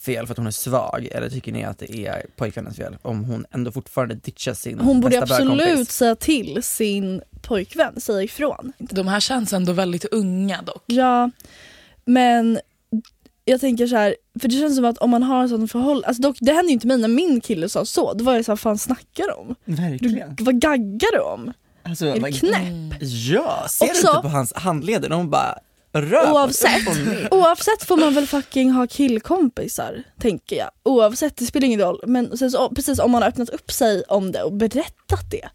[0.00, 3.24] fel för att hon är svag, eller tycker ni att det är pojkvännens fel om
[3.24, 5.90] hon ändå fortfarande ditchar sin Hon borde bästa absolut bögkompis?
[5.90, 8.72] säga till sin pojkvän, säga ifrån.
[8.78, 10.82] De här känns ändå väldigt unga dock.
[10.86, 11.30] Ja,
[12.04, 12.60] men
[13.48, 16.06] jag tänker så här, för det känns som att om man har en sån förhållande,
[16.08, 18.44] alltså dock, det hände ju inte mig när min kille sa så, då var jag
[18.44, 19.54] så här, vad fan snackar du om?
[19.64, 20.36] Du, Verkligen.
[20.40, 21.52] vad gaggar du om?
[21.82, 23.00] Alltså, Är du knäpp?
[23.00, 25.08] Ja, ser du Också- inte på hans handleder?
[25.08, 25.58] De bara
[25.92, 26.82] rör Oavsett,
[27.30, 30.70] oavsett får man väl fucking ha killkompisar, tänker jag.
[30.82, 32.00] Oavsett, det spelar ingen roll.
[32.06, 35.48] Men sen så, precis om man har öppnat upp sig om det och berättat det,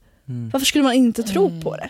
[0.54, 1.90] varför skulle man inte tro på det?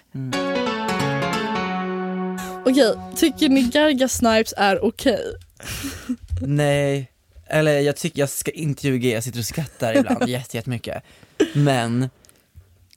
[2.65, 5.21] Okej, tycker ni Garga Snipes är okej?
[6.41, 7.11] Nej,
[7.47, 11.03] eller jag tycker, jag ska inte ljuga, jag sitter och skrattar ibland jätte- jättemycket.
[11.55, 12.09] Men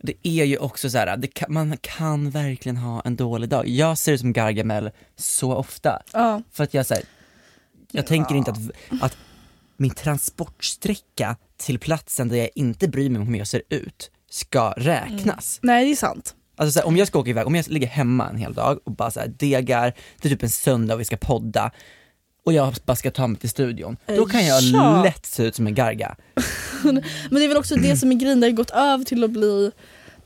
[0.01, 3.69] det är ju också så här, kan, man kan verkligen ha en dålig dag.
[3.69, 6.03] Jag ser det som Gargamel så ofta.
[6.13, 6.43] Ja.
[6.53, 7.05] För att jag säger,
[7.93, 8.59] jag tänker inte att,
[9.01, 9.17] att
[9.77, 14.71] min transportsträcka till platsen där jag inte bryr mig om hur jag ser ut ska
[14.77, 15.59] räknas.
[15.63, 16.35] Nej det är sant.
[16.57, 18.79] Alltså så här, om jag ska åka iväg, om jag ligger hemma en hel dag
[18.85, 21.71] och bara så här, degar, det är typ en söndag och vi ska podda
[22.45, 25.03] och jag bara ska ta mig till studion, då kan jag Ja.
[25.03, 26.17] lätt se ut som en garga.
[26.85, 29.31] Men det är väl också det som är grejen, det har gått över till att
[29.31, 29.71] bli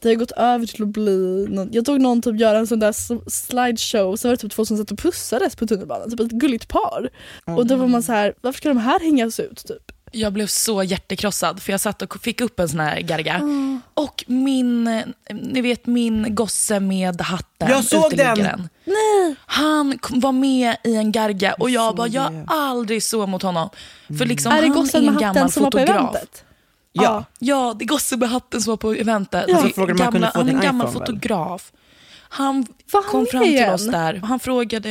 [0.02, 2.78] Det har gått över till att bli, någon, jag såg någon typ göra en sån
[2.80, 2.92] där
[3.30, 6.68] slideshow, så var det typ två som satt och pussades på tunnelbanan, typ ett gulligt
[6.68, 7.08] par.
[7.44, 9.92] Och då var man så här, varför ska de här hängas ut typ?
[10.12, 13.40] Jag blev så hjärtekrossad för jag satt och fick upp en sån här garga.
[13.94, 18.32] Och min, ni vet min gosse med hatten, Jag såg den!
[18.32, 18.68] uteliggaren.
[19.46, 23.68] Han var med i en garga och jag bara, jag har aldrig så mot honom.
[24.18, 26.44] För liksom, är det gossen med en hatten som var på eventet?
[26.92, 27.24] Ja.
[27.38, 29.44] Ja, det är gosse med hatten som var på eventet.
[29.48, 29.54] Ja.
[29.54, 31.72] Det är Så frågade om man kunde få han är en gammal iPhone, fotograf.
[32.28, 33.74] Han han kom fram till igen?
[33.74, 34.14] oss där.
[34.24, 34.90] Han frågade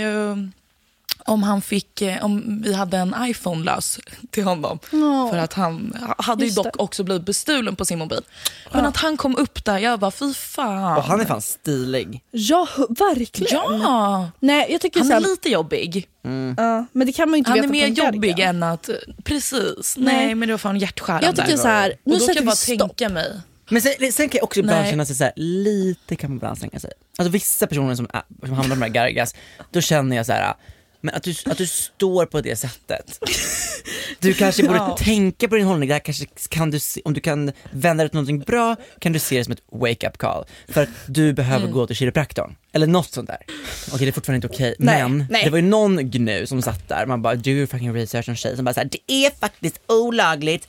[1.26, 4.00] om, han fick, eh, om vi hade en iPhone lös
[4.32, 4.80] till honom.
[4.92, 5.28] Ja.
[5.32, 8.22] För att han hade ju dock också blivit bestulen på sin mobil.
[8.72, 10.98] Men att han kom upp där, jag bara fy fan.
[10.98, 12.24] Och han är fan stilig.
[12.32, 13.54] Ja, verkligen.
[13.82, 16.08] Ja, Nej, jag tycker han så är lite jobbig.
[16.58, 18.90] ja, men det kan man ju inte Han veta är mer jobbig än att,
[19.24, 19.96] precis.
[19.98, 20.16] Nej.
[20.16, 21.26] Nej, men det var fan hjärtskärande.
[21.26, 22.78] Jag tycker så här, nu och då kan jag bara stopp.
[22.98, 23.42] tänka mig.
[23.70, 26.52] Men sen, sen kan jag också ibland känna sig så här, lite kan man ibland
[26.52, 26.92] anstränga sig.
[27.18, 29.36] Alltså vissa personer som, är, som hamnar med gargas,
[29.72, 30.54] då känner jag så här.
[31.02, 33.20] Men att du, att du står på det sättet.
[34.20, 34.98] Du kanske borde Ja.
[35.00, 38.16] tänka på din hållning, där kanske kan du se, om du kan vända det till
[38.16, 40.46] någonting bra, kan du se det som ett wake-up call.
[40.68, 41.74] För att du behöver Mm.
[41.74, 42.56] gå till kiropraktorn.
[42.72, 43.38] Eller något sånt där.
[43.88, 45.44] Okej det är fortfarande inte okej, Nej, men nej.
[45.44, 48.36] det var ju någon gnu som satt där, man bara do your fucking research, en
[48.36, 50.68] tjej som bara såhär, det är faktiskt olagligt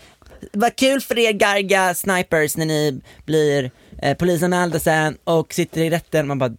[0.52, 3.70] vad kul för er garga snipers när ni blir
[4.02, 6.26] eh, polisanmälda sen och sitter i rätten.
[6.26, 6.52] Man bara,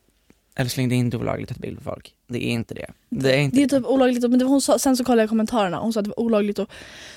[0.55, 2.11] älskling det är inte olagligt att ta bild på folk.
[2.31, 2.85] Det är inte det.
[3.09, 5.21] Det är inte Det är typ olagligt, men det var hon sa, sen så kollade
[5.21, 6.69] jag kommentarerna hon sa att det var olagligt att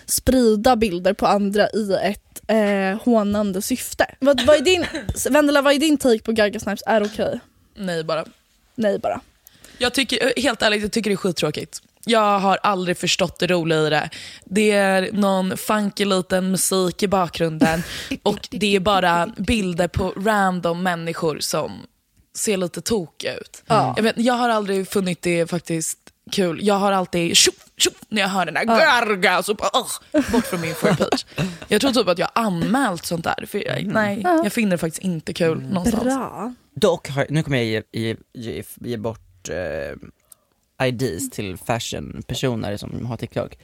[0.07, 4.07] sprida bilder på andra i ett eh, hånande syfte.
[4.20, 4.87] Vad, vad är din,
[5.31, 7.40] Vendela, vad är din take på Garga Snipes är okej?
[7.77, 8.24] Nej bara.
[8.74, 9.20] Nej bara.
[9.79, 11.83] Jag tycker, helt ärligt, jag tycker det är skittråkigt.
[12.07, 14.11] Jag har aldrig förstått det roliga i det.
[14.44, 17.83] Det är någon funky liten musik i bakgrunden
[18.22, 21.72] och det är bara bilder på random människor som
[22.35, 23.62] ser lite tokiga ut.
[23.97, 25.99] Jag, vet, jag har aldrig funnit det faktiskt
[26.33, 26.59] kul.
[26.62, 30.47] Jag har alltid tjoff, tjoff, när jag hör den där garga, så bara, ugh, bort
[30.47, 31.27] från min for page.
[31.68, 33.47] Jag tror typ att jag har anmält sånt där.
[33.47, 36.05] För jag, nej, jag finner det faktiskt inte kul någonstans.
[36.05, 36.55] Bra.
[36.75, 43.07] Dock, har, nu kommer jag ge, ge, ge, ge bort eh, IDs till fashionpersoner som
[43.07, 43.59] har TikTok.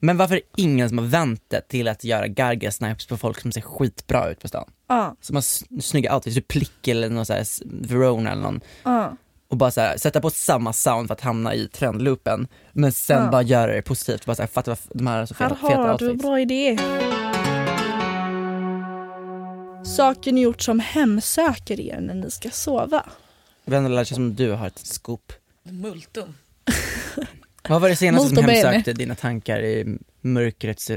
[0.00, 3.16] Men varför är det ingen som har vänt det till att göra garga snipes på
[3.16, 4.70] folk som ser skitbra ut på stan?
[4.88, 5.16] Ja.
[5.20, 5.42] Som har
[5.80, 8.60] snygga outfits, typ Plick eller någon sån här Verona eller någon.
[8.82, 9.16] Ja.
[9.48, 12.48] Och bara så här, sätta på samma sound för att hamna i trendloopen.
[12.72, 13.30] Men sen Ja.
[13.30, 15.98] bara göra det positivt, bara så här, fatta vad de här så feta, feta har
[15.98, 16.78] du en bra idé.
[19.96, 23.06] Saker ni gjort som hemsöker er när ni ska sova.
[23.64, 25.32] Vendela, det känns som du har ett scoop.
[25.62, 26.34] Multum.
[27.68, 30.90] Vad var det senaste som hemsökte dina tankar i mörkrets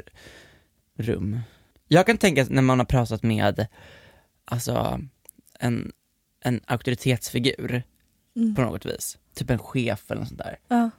[0.97, 1.39] rum?
[1.87, 3.67] Jag kan tänka när man har pratat med,
[4.45, 4.99] alltså,
[5.59, 5.91] en,
[6.43, 7.83] en auktoritetsfigur
[8.35, 8.55] Mm.
[8.55, 9.17] på något vis.
[9.35, 10.59] Typ en chef eller något sånt där.
[10.67, 10.89] Ja.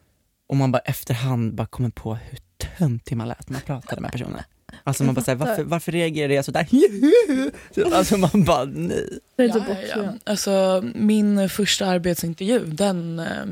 [0.47, 2.39] Och man bara efterhand bara kommer på hur
[2.79, 4.43] töntig man lät när man pratade med personen.
[4.85, 6.67] Alltså man bara säger varför, varför reagerade jag sådär?
[7.93, 9.19] Alltså man bara nej.
[9.37, 10.03] Ja, typ ja, också.
[10.05, 10.13] ja.
[10.25, 13.45] Alltså, min första arbetsintervju, den, eh,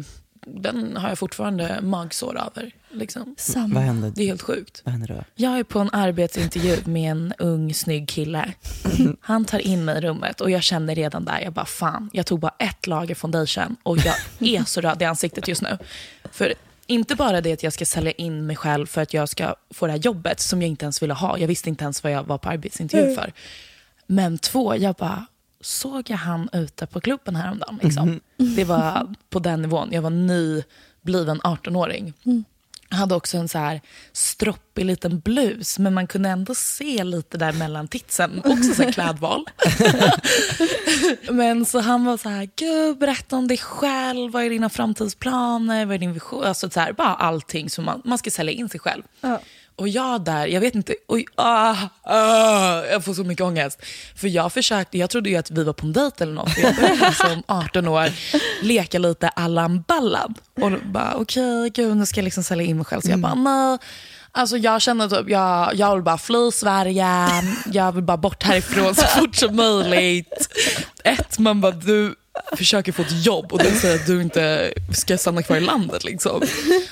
[0.46, 2.72] den har jag fortfarande magsår över.
[2.90, 3.34] Liksom.
[3.38, 3.74] Samma.
[3.74, 4.12] Vad hände?
[4.14, 4.82] Det är helt sjukt.
[4.84, 5.24] Vad hände då?
[5.34, 8.52] Jag är på en arbetsintervju med en ung snygg kille.
[9.20, 12.26] Han tar in mig i rummet och jag känner redan där, jag bara fan, jag
[12.26, 15.78] tog bara ett lager foundation och jag är så röd i ansiktet just nu.
[16.32, 16.54] För
[16.86, 19.86] inte bara det att jag ska sälja in mig själv för att jag ska få
[19.86, 21.38] det här jobbet som jag inte ens ville ha.
[21.38, 23.32] Jag visste inte ens vad jag var på arbetsintervju för.
[24.06, 25.26] Men två, jag bara,
[25.60, 27.78] såg jag han ute på klubben häromdagen?
[27.82, 28.20] Liksom?
[28.36, 29.88] Det var på den nivån.
[29.92, 32.12] Jag var nybliven 18-åring.
[32.88, 33.80] Jag hade också en så här
[34.12, 38.42] stroppig liten blus, men man kunde ändå se lite där mellan titsen.
[38.44, 39.44] Också så klädval.
[41.30, 45.86] men så han var så här, gud berätta om dig själv, vad är dina framtidsplaner,
[45.86, 46.44] vad är din vision?
[46.44, 49.02] Alltså så här, bara allting som man, man ska sälja in sig själv.
[49.80, 53.82] Och jag där, jag vet inte, oj, ah, ah, jag får så mycket ångest.
[54.16, 56.58] För jag försökte, jag trodde ju att vi var på en dejt eller något.
[56.58, 58.08] Jag började som 18 år
[58.62, 60.38] leka lite Allan Ballad.
[60.60, 63.00] Och bara, okej, gud nu ska jag liksom sälja in mig själv.
[63.00, 63.78] Så jag bara, nej.
[64.32, 67.08] Alltså jag känner typ, jag, jag vill bara fly Sverige,
[67.72, 70.48] jag vill bara bort härifrån så fort som möjligt.
[71.04, 72.14] Ett, man bara, du
[72.56, 76.04] försöker få ett jobb och du säger att du inte ska stanna kvar i landet.
[76.04, 76.42] Liksom.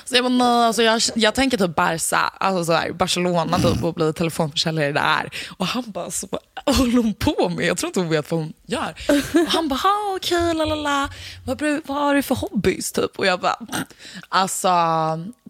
[0.05, 3.83] Så jag bara, nej, alltså jag, jag tänker typ Barca, alltså så här, Barcelona typ,
[3.83, 5.29] och bli telefonförsäljare där.
[5.57, 6.27] Och han bara, så,
[6.65, 7.65] vad håller hon på med?
[7.65, 8.95] Jag tror inte hon vet vad hon gör.
[9.33, 11.09] Och han bara, okej, la la la.
[11.45, 12.91] Vad, vad har du för hobbys?
[12.91, 13.19] Typ?
[13.19, 13.57] Och jag bara,
[14.29, 14.69] alltså,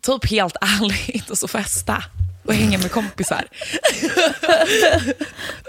[0.01, 2.03] typ helt ärligt, och så festa
[2.49, 3.43] och hänga med kompisar.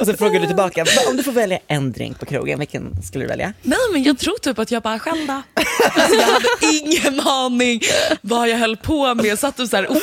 [0.01, 3.03] Och så frågar du tillbaka, "Va, om du får välja en drink på krogen, vilken
[3.03, 3.53] skulle du välja?
[3.63, 5.43] Nej men jag tror typ att jag bara själv då.
[5.85, 7.81] Alltså, jag hade ingen aning
[8.23, 9.25] vad jag höll på med.
[9.27, 9.97] Jag satt och, så här, och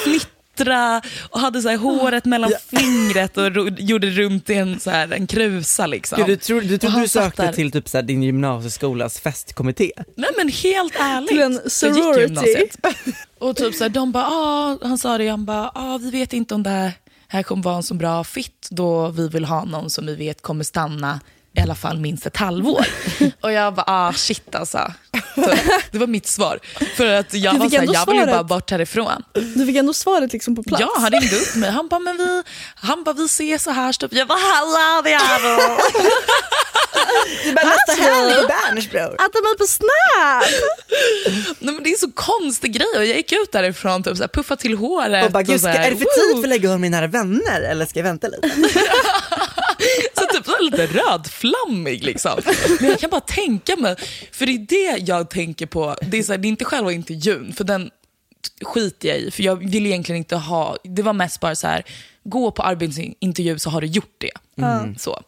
[0.58, 4.90] fnittra och hade så här, håret mellan fingret och ro- gjorde runt i en, så
[4.90, 5.88] här, en krusa.
[5.88, 6.18] Liksom.
[6.18, 7.54] Gud, du tror, du, han du sökte fattar.
[7.54, 9.92] till typ så här, din gymnasieskolas festkommitté?
[10.16, 11.28] Nej men helt ärligt.
[11.30, 12.22] Till en Jag gick sorority.
[12.22, 12.78] gymnasiet.
[13.40, 16.34] Och typ så här, de bara, ah, han sa det, han bara, ah, vi vet
[16.34, 16.92] inte om det här,
[17.28, 20.42] här kommer vara en så bra fit då vi vill ha någon som vi vet
[20.42, 21.20] kommer stanna
[21.58, 22.86] i alla fall minst ett halvår.
[23.42, 24.94] Och jag bara, ah shit alltså.
[25.36, 25.54] Så,
[25.92, 26.60] det var mitt svar.
[26.96, 29.24] För att jag var fick så här, ändå jag vill ju bara bort härifrån.
[29.34, 30.82] Du fick ändå svaret liksom på plats.
[30.82, 31.70] Ja, han ringde upp mig.
[31.72, 32.44] Han bara, men vi,
[32.76, 33.92] han bara, vi ses så här.
[33.92, 34.14] Stup.
[34.14, 35.78] Jag bara, hallå då.
[37.44, 39.16] Du bara nästa helg på Berners bror.
[39.20, 40.44] Att mig på Snap!
[41.60, 42.88] Nej, men det är en så konstig grej.
[42.98, 45.26] Och jag gick ut därifrån, typ, så här, puffade till håret.
[45.26, 46.82] Och bara, gud, ska, så här, är det för "Woo!" tid för att lägga honom
[46.82, 48.52] med nära vänner eller ska jag vänta lite?
[50.14, 52.42] Så typ så lite rödflammig liksom.
[52.80, 53.96] Men jag kan bara tänka mig,
[54.32, 55.96] för det är det jag tänker på.
[56.02, 57.92] Det är, så här, det är inte själva intervjun, för den
[58.62, 59.32] skiter jag i.
[59.32, 61.84] För jag vill egentligen inte ha, det var mest bara så här,
[62.24, 64.32] gå på arbetsintervju så har du gjort det.
[65.00, 65.22] Så.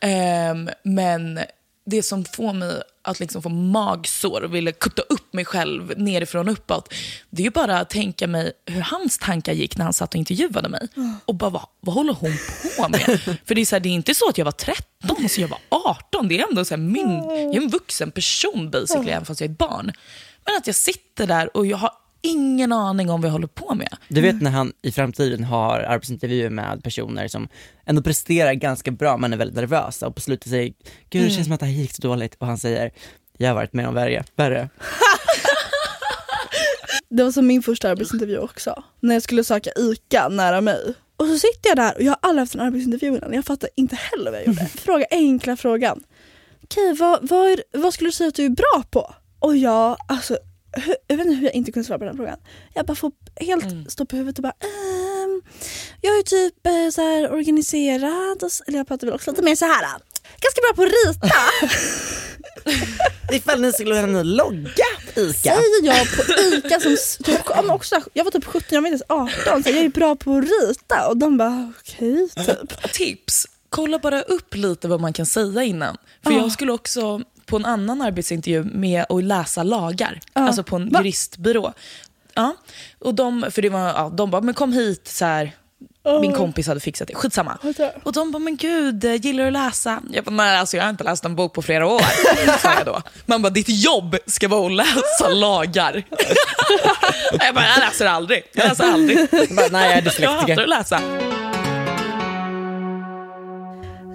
[0.00, 1.40] Ehm, men
[1.86, 6.48] det som får mig att liksom få magsår och vilja kutta upp mig själv nerifrån
[6.48, 6.94] och uppåt,
[7.30, 10.18] det är ju bara att tänka mig hur hans tankar gick när han satt och
[10.18, 10.88] intervjuade mig.
[11.24, 12.32] Och bara, vad, vad håller hon
[12.76, 13.00] på med?
[13.46, 15.48] För det är, så här, det är inte så att jag var 13, så jag
[15.48, 16.28] var 18.
[16.28, 19.48] Det är ändå så här, min, jag är en vuxen person basically, även fast jag
[19.48, 19.92] är ett barn.
[20.44, 21.90] Men att jag sitter där och jag har
[22.22, 23.96] ingen aning om vad jag håller på med.
[24.08, 27.48] Du vet när han i framtiden har arbetsintervjuer med personer som
[27.86, 30.72] ändå presterar ganska bra men är väldigt nervösa och på slutet säger
[31.10, 32.90] gud det känns som att det här gick så dåligt och han säger
[33.38, 34.24] jag har varit med om värre.
[34.36, 34.68] värre.
[37.10, 38.82] Det var som min första arbetsintervju också.
[39.00, 40.94] När jag skulle söka ICA nära mig.
[41.16, 43.32] Och så sitter jag där och jag har aldrig haft en arbetsintervju innan.
[43.32, 44.66] Jag fattar inte heller vad jag gjorde.
[44.78, 46.00] Fråga enkla frågan.
[46.64, 49.14] Okej, vad, vad, är, vad skulle du säga att du är bra på?
[49.38, 50.38] Och jag, alltså,
[51.06, 52.38] jag vet inte hur jag inte kunde svara på den frågan.
[52.74, 55.42] Jag bara får helt stå på huvudet och bara ehm,
[56.00, 59.54] Jag är typ eh, så här organiserad, och, eller jag pratar väl också lite mer
[59.54, 59.82] så här.
[60.40, 61.36] Ganska bra på att rita.
[63.36, 65.32] Ifall ni skulle ha en ny logga ICA.
[65.32, 66.22] säger jag på
[66.56, 69.84] ICA som typ, också, jag var typ 17, jag var inte ens 18 så jag
[69.84, 72.92] är bra på att rita och de bara okej typ.
[72.92, 75.96] Tips, kolla bara upp lite vad man kan säga innan.
[76.24, 80.88] För jag skulle också på en annan arbetsintervju med att läsa lagar, alltså på en
[80.90, 80.98] Va?
[80.98, 81.72] juristbyrå.
[82.34, 82.54] Ja.
[82.98, 85.52] Och de, för det var, ja, de bara, men kom hit så här.
[86.20, 87.58] Min kompis hade fixat det, skitsamma.
[88.02, 90.02] Och de bara, men gud, eh, gillar du att läsa?
[90.10, 92.00] Jag bara, nej alltså jag har inte läst en bok på flera år.
[92.62, 93.02] sa jag då.
[93.26, 96.04] Man bara, ditt jobb ska vara att läsa lagar.
[97.40, 98.42] jag bara, jag läser aldrig.
[98.52, 99.30] Jag läser aldrig.
[99.30, 100.62] Bara, nej jag är Jag hatar dyslektiker.
[100.62, 101.00] att läsa.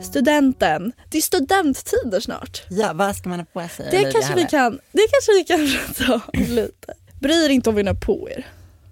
[0.04, 2.64] Studenten, det är studenttider snart.
[2.70, 3.88] Ja, vad ska man ha på sig?
[3.92, 6.94] Det kanske, vi kan, det kanske vi kan prata om lite.
[7.22, 8.46] Bry er inte om vi har på er.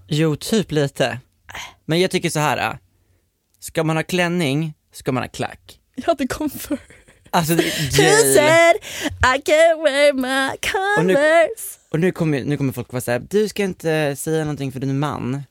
[0.07, 1.19] Jo, typ lite.
[1.85, 2.57] Men jag tycker så här.
[2.71, 2.75] äh,
[3.59, 5.79] Ska man ha klänning, ska man ha klack.
[5.95, 6.77] Jag hade Converse.
[7.29, 7.63] Alltså, det
[7.97, 8.75] Who said
[9.37, 10.49] I can wear my
[10.99, 11.79] Och nu- Converse?
[11.91, 14.89] Och nu kommer, nu kommer folk vara såhär, du ska inte säga någonting för du
[14.89, 15.43] är man.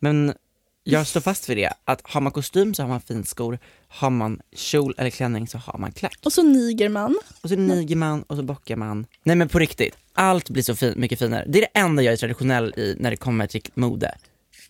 [0.00, 0.34] Men
[0.84, 4.40] jag står fast vid det, att har man kostym så har man finskor, har man
[4.52, 6.18] kjol eller klänning så har man klack.
[6.24, 7.18] Och så nigerman.
[7.42, 9.06] Och så niger man och så bockar man.
[9.22, 11.44] Nej men på riktigt, allt blir så fin, mycket finare.
[11.48, 14.14] Det är det enda jag är traditionell i när det kommer till mode.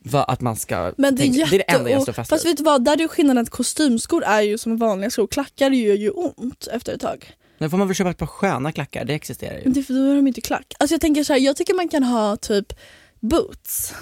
[0.02, 1.50] Vad, att man ska Men det är, jätte...
[1.50, 2.50] det är det enda jag står fast Fast vid.
[2.50, 5.26] vet du vad, där är ju skillnaden att kostymskor är ju som vanliga skor.
[5.26, 7.32] Klackar gör ju ont efter ett tag.
[7.58, 9.64] Nu får man väl köpa ett par sköna klackar, det existerar ju.
[9.64, 10.74] Men det för då är de inte klack.
[10.78, 12.72] Alltså jag tänker så här, jag tycker man kan ha typ
[13.20, 13.94] boots.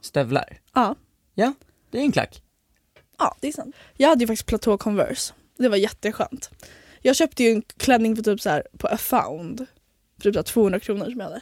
[0.00, 0.58] Stövlar.
[0.74, 0.94] Ja,
[1.34, 1.52] Ja,
[1.90, 2.42] det är en klack.
[3.18, 3.74] ja det är sant.
[3.96, 5.32] Jag hade ju faktiskt platå Converse.
[5.58, 6.50] Det var jätteskönt.
[7.02, 9.66] Jag köpte ju en klänning för typ så här på A found.
[10.16, 11.40] För typ så här 200 kronor som jag hade.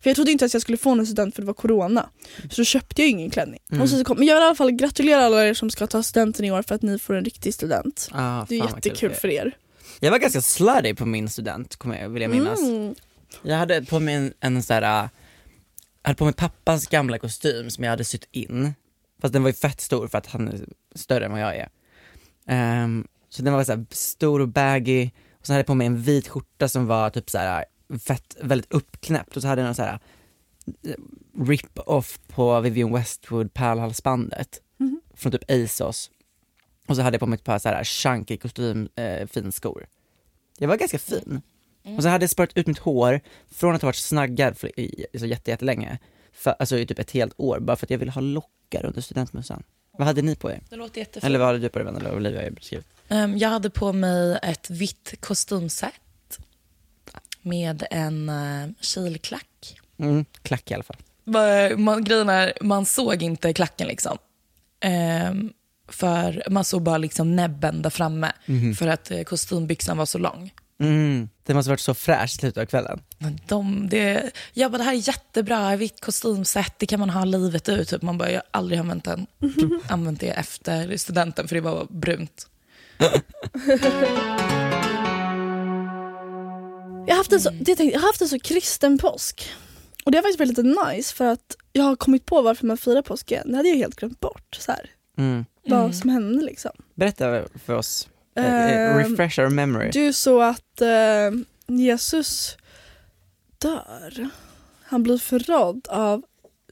[0.00, 2.08] För jag trodde inte att jag skulle få en student för det var corona.
[2.50, 3.60] Så då köpte jag ingen klänning.
[3.80, 6.02] Och så kom, men jag vill i alla fall gratulera alla er som ska ta
[6.02, 8.08] studenten i år för att ni får en riktig student.
[8.12, 9.56] Ah, Det är jättekul kul för er.
[10.00, 12.60] Jag var ganska slutty på min student, kommer jag, vill jag minnas.
[12.60, 12.94] Mm.
[13.42, 15.08] Jag hade på mig en, en sån här, jag
[16.02, 18.74] hade på mig pappas gamla kostym som jag hade sytt in.
[19.22, 21.68] Fast den var ju fett stor för att han är större än vad jag är.
[22.46, 26.02] Ehm, så den var så stor och baggy, och så hade jag på mig en
[26.02, 27.64] vit skjorta som var typ så här
[27.98, 29.98] fett, väldigt uppknäppt och så hade jag någon så här
[30.82, 30.94] äh,
[31.38, 34.60] rip-off på Vivienne Westwood pärlhalsbandet
[35.14, 36.10] från typ ASOS.
[36.86, 39.86] Och så hade jag på mig ett par så här chunky kostym, eh, finskor.
[40.58, 41.42] Jag var ganska fin.
[41.96, 43.20] Och så hade jag sparat ut mitt hår
[43.50, 45.98] från att ha varit snaggad för, i, så jätte, jättelänge,
[46.32, 49.00] för, alltså i typ ett helt år, bara för att jag ville ha lockar under
[49.00, 49.62] studentmössan.
[49.98, 50.60] Vad hade ni på er?
[50.70, 51.24] Det låter jättefint.
[51.24, 51.96] Eller vad hade du på dig vän?
[51.96, 52.86] Eller Olivia beskrivit.
[53.08, 55.92] Ehm, jag hade på mig ett vitt kostymset
[57.42, 59.80] med en uh, kilklack.
[59.98, 60.96] Mm, klack i alla fall.
[61.76, 64.18] Man, grejen är, man såg inte klacken liksom.
[64.80, 65.52] Ehm,
[65.88, 68.32] för man såg bara liksom näbben där framme
[68.78, 70.52] för att eh, kostymbyxan var så lång.
[70.80, 73.02] Mm, det måste varit så fräscht i slutet av kvällen.
[73.18, 77.24] Men de, det, jag bara, det här är jättebra, vitt kostymset, det kan man ha
[77.24, 77.88] livet ut.
[77.88, 78.02] Typ.
[78.02, 79.26] Man bara, jag har aldrig använt, den,
[79.88, 82.46] använt det efter studenten för det var brunt.
[87.06, 89.50] Jag har haft en så, det tänkte, jag har haft en så kristen påsk.
[90.04, 92.76] Och det har faktiskt varit lite nice för att jag har kommit på varför man
[92.76, 93.50] firar påsken.
[93.50, 94.56] Det hade jag helt glömt bort.
[94.60, 95.44] Så här, Mm.
[95.66, 96.70] Vad som hände liksom.
[96.94, 98.08] Berätta för oss.
[98.36, 99.90] Ehm, refresh our memory.
[99.90, 101.30] Det är ju så att eh,
[101.66, 102.56] Jesus
[103.58, 104.28] dör.
[104.84, 106.22] Han blir förrådd av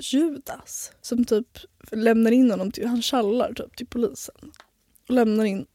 [0.01, 1.47] Judas som typ
[1.91, 4.35] lämnar in honom till, han tjallar typ till polisen.
[5.09, 5.67] Och lämnar in,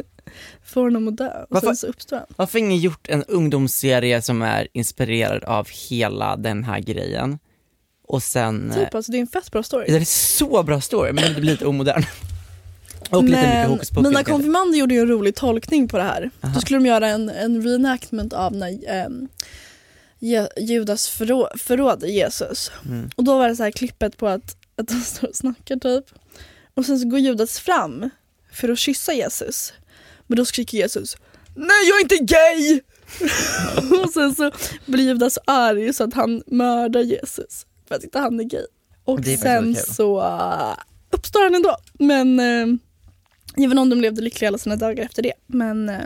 [0.64, 1.42] får honom att dö.
[1.42, 2.26] Och Varför- sen så uppstår han.
[2.36, 7.38] Varför har ingen gjort en ungdomsserie som är inspirerad av hela den här grejen?
[8.06, 8.72] Och sen...
[8.74, 9.84] Typ, alltså, det är en fett bra story.
[9.88, 12.04] Det är så bra story, men det blir lite omodern.
[13.10, 16.02] Och lite mycket Men hokus pokus mina konfirmander gjorde ju en rolig tolkning på det
[16.02, 16.30] här.
[16.40, 16.54] Aha.
[16.54, 19.28] Då skulle de göra en, en reenactment av när ehm,
[20.18, 22.70] Je- Judas förrå, förråder Jesus.
[22.86, 23.10] Mm.
[23.16, 26.04] Och då var det så här klippet på att, att de står och snackar typ.
[26.74, 28.10] Och sen så går Judas fram
[28.52, 29.72] för att kyssa Jesus.
[30.26, 31.16] Men då skriker Jesus
[31.54, 32.80] Nej jag är inte gay!
[34.04, 34.50] och sen så
[34.86, 38.64] blir Judas arg så att han mördar Jesus för att inte han är gay.
[39.04, 40.74] Och är sen så uh,
[41.10, 41.76] uppstår han ändå.
[41.92, 42.76] Men uh,
[43.56, 45.32] även om de levde lyckliga alla sina dagar efter det.
[45.46, 45.96] Men eh,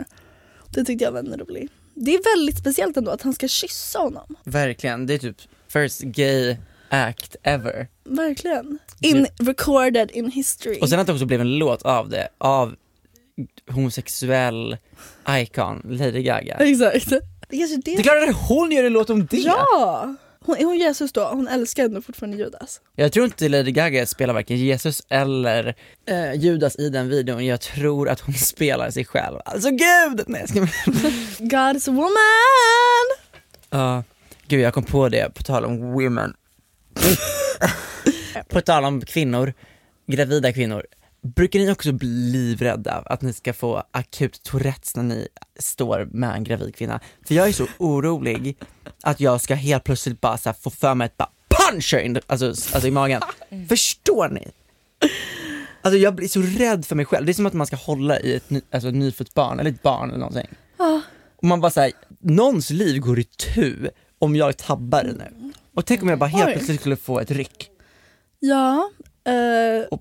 [0.69, 1.69] det tyckte jag var en rolig.
[1.93, 4.35] Det är väldigt speciellt ändå att han ska kyssa honom.
[4.43, 5.37] Verkligen, det är typ
[5.67, 6.55] first gay
[6.89, 7.87] act ever.
[8.03, 8.79] Verkligen.
[9.01, 10.79] In, recorded in history.
[10.81, 12.75] Och sen att det också blev en låt av det, av
[13.71, 14.77] homosexuell
[15.29, 16.55] icon Lady Gaga.
[16.55, 17.09] Exakt.
[17.49, 19.37] Det kanske Det är klart att hon gör en låt om det!
[19.37, 20.15] Ja!
[20.45, 21.23] Hon, är hon Jesus då?
[21.23, 22.81] Hon älskar ändå fortfarande Judas.
[22.95, 25.75] Jag tror inte Lady Gaga spelar varken Jesus eller
[26.07, 29.39] eh, Judas i den videon, jag tror att hon spelar sig själv.
[29.45, 30.23] Alltså gud!
[30.27, 30.59] Nej, jag ska...
[31.43, 33.35] God's woman!
[33.69, 34.03] Ja,
[34.47, 36.33] gud jag kom på det, på tal om women.
[38.49, 39.53] på tal om kvinnor,
[40.07, 40.85] gravida kvinnor.
[41.25, 45.27] Brukar ni också bli livrädda att ni ska få akut tourettes när ni
[45.59, 46.99] står med en gravid kvinna?
[47.27, 48.57] För jag är så orolig
[49.03, 52.19] att jag ska helt plötsligt bara så få för mig ett bara punch her in
[52.27, 53.21] alltså, alltså i magen.
[53.69, 54.47] Förstår ni?
[55.81, 58.19] Alltså jag blir så rädd för mig själv, det är som att man ska hålla
[58.19, 60.47] i ett, ny, alltså, ett nyfött barn, eller ett barn eller någonting.
[61.37, 65.53] Och man bara säger, någons liv går i tu om jag tabbar nu.
[65.73, 67.69] Och tänk om jag bara helt plötsligt skulle få ett ryck.
[68.39, 68.89] Ja.
[69.25, 69.97] eh,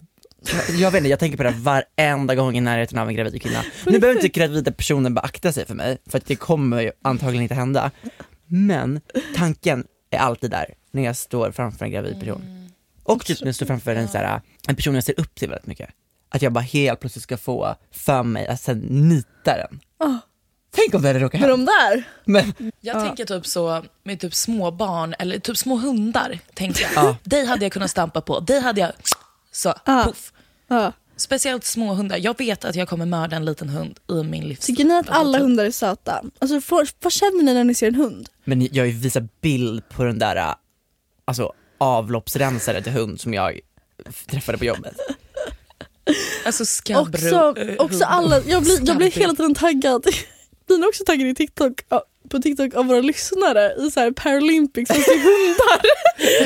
[0.78, 3.64] Jag vet inte, jag tänker på det varenda gång i närheten av en gravid kvinna.
[3.86, 7.42] Nu behöver inte gravida personer beakta sig för mig, för att det kommer ju antagligen
[7.42, 7.90] inte hända.
[8.46, 9.00] Men
[9.36, 12.70] tanken är alltid där, när jag står framför en gravid person.
[13.02, 15.48] Och typ när jag står framför en, så här, en person jag ser upp till
[15.48, 15.90] väldigt mycket.
[16.28, 19.80] Att jag bara helt plötsligt ska få för mig att sen nita den.
[19.98, 20.18] Ah.
[20.76, 21.72] Tänk om det hade råkat med hända.
[21.72, 22.04] de där.
[22.24, 26.38] Men, Jag tänker typ så med typ små barn eller typ små hundar.
[26.54, 27.04] Tänker jag.
[27.04, 27.16] Ja.
[27.22, 28.92] Dig hade jag kunnat stampa på, dig hade jag
[29.52, 30.04] så, Ah.
[30.04, 30.32] puff.
[30.68, 30.92] Ja.
[31.16, 32.16] Speciellt små hundar.
[32.16, 34.76] Jag vet att jag kommer mörda en liten hund i min livstid.
[34.76, 36.24] Tycker ni att Alltså, alla typ- hundar är söta?
[36.38, 38.28] Alltså, får, vad känner ni när ni ser en hund?
[38.44, 40.54] men jag visat bild på den där
[41.24, 43.60] alltså, avloppsrensare till hund som jag
[44.26, 44.96] träffade på jobbet.
[46.46, 47.08] Alltså skabbro.
[47.10, 50.06] Också, eh, också alla, jag blir, jag blir hela tiden taggad.
[50.68, 54.10] Ni är också taggade i TikTok, ja, på TikTok av våra lyssnare i så här
[54.10, 55.80] Paralympics fast det är hundar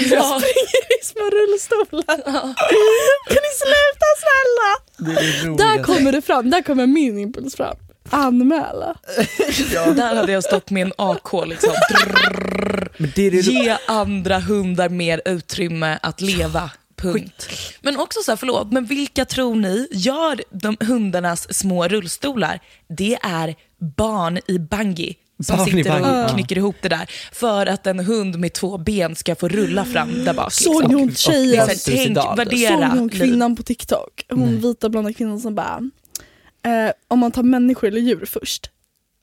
[0.09, 0.41] som Ja.
[0.41, 2.22] springer i små rullstolar.
[3.29, 5.57] Kan ni sluta snälla?
[5.57, 7.76] Där kommer det fram, där kommer min impuls fram.
[8.11, 8.95] Anmäla.
[9.97, 11.70] Där hade jag stått med en AK liksom.
[12.97, 16.70] Men det är det Ge andra hundar mer utrymme att leva.
[16.97, 17.49] Punkt.
[17.81, 22.61] Men också så här, förlåt, men vilka tror ni gör de hundarnas små rullstolar?
[22.89, 23.55] Det är
[23.97, 28.53] barn i bangi som sitter och knycker ihop det där för att en hund med
[28.53, 30.53] två ben ska få rulla fram där bak.
[30.53, 30.95] Såg liksom.
[30.95, 31.51] ni hon och tjejen?
[31.51, 32.36] liksom- Tänk, Suicidal.
[32.36, 34.24] värdera Såg hon kvinnan på TikTok?
[34.28, 35.80] Hon vita blonda kvinnan som bara
[36.66, 38.70] eh, om man tar människor eller djur först.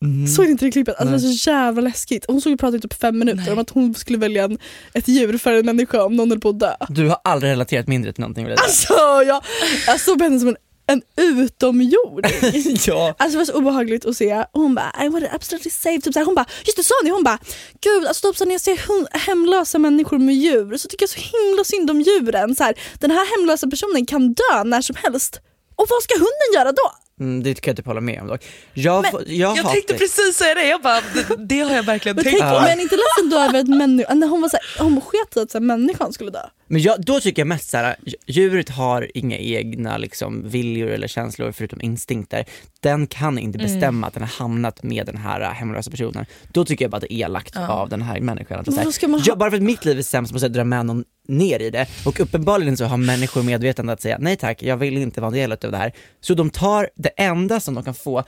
[0.04, 0.28] Mm.
[0.28, 0.96] Såg ni inte det klippet?
[0.96, 2.26] Alltså, det var så jävla läskigt.
[2.28, 3.52] Hon såg och pratade i typ fem minuter Nej.
[3.52, 4.58] om att hon skulle välja en,
[4.94, 6.74] ett djur för en människa om någon höll på att dö.
[6.90, 8.48] Du har aldrig relaterat mindre till någonting.
[8.50, 8.94] Alltså
[9.28, 9.44] jag,
[9.88, 10.56] jag såg på henne som en
[10.88, 12.78] en utomjording.
[12.88, 13.16] ja.
[13.18, 14.46] Alltså det var så obehagligt att se.
[14.54, 16.02] Hon bara I want it absolutely safe.
[16.02, 17.10] Typ så här, hon bara, just det sa ni?
[17.10, 17.40] Hon bara,
[17.82, 21.20] gud alltså typ så när jag ser hemlösa människor med djur så tycker jag så
[21.20, 22.56] himla synd om djuren.
[22.56, 25.40] Så här, den här hemlösa personen kan dö när som helst.
[25.76, 26.92] Och vad ska hunden göra då?
[27.20, 28.46] Mm, det kan jag typ hålla med om dock.
[28.74, 32.16] Jag, Men jag, Jag tänkte precis säga det, jag bara, det, det har jag verkligen
[32.16, 32.62] Men, tänkt tänk, på.
[32.62, 35.40] men inte ledsen då över att människa, när hon var så här, hon sket i
[35.40, 36.40] att så här, människan skulle dö.
[36.68, 37.96] Men jag, då tycker jag mest såhär,
[38.28, 42.46] djuret har inga egna liksom, viljor eller känslor förutom instinkter.
[42.80, 43.72] Den kan inte Mm.
[43.72, 46.26] bestämma att den har hamnat med den här äh, hemlösa personen.
[46.52, 48.60] Då tycker jag bara att det är elakt av den här människan.
[48.60, 50.54] Att Men vad ska man jag, bara för att mitt liv är sämst måste jag
[50.54, 51.88] dra med någon ner i det.
[52.06, 55.34] Och uppenbarligen så har människor medvetande att säga nej tack, jag vill inte vara en
[55.34, 55.92] del av det här.
[56.22, 58.24] Så de tar det enda som de kan få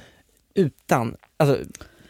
[0.55, 1.57] utan alltså,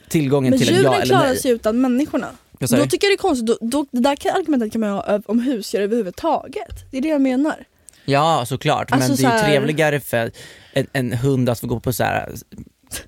[0.09, 1.37] tillgången Men till en ja djuren eller klarar nej.
[1.37, 2.27] sig utan människorna.
[2.59, 2.85] Då du?
[2.89, 5.39] tycker jag det är konstigt, då, då, det där kan, argumentet kan man ha om
[5.39, 6.91] husdjur överhuvudtaget.
[6.91, 7.55] Det är det jag menar.
[8.05, 10.31] Ja såklart, Alltså, men det är ju här- trevligare för
[10.73, 12.31] en, en hund att få gå på så här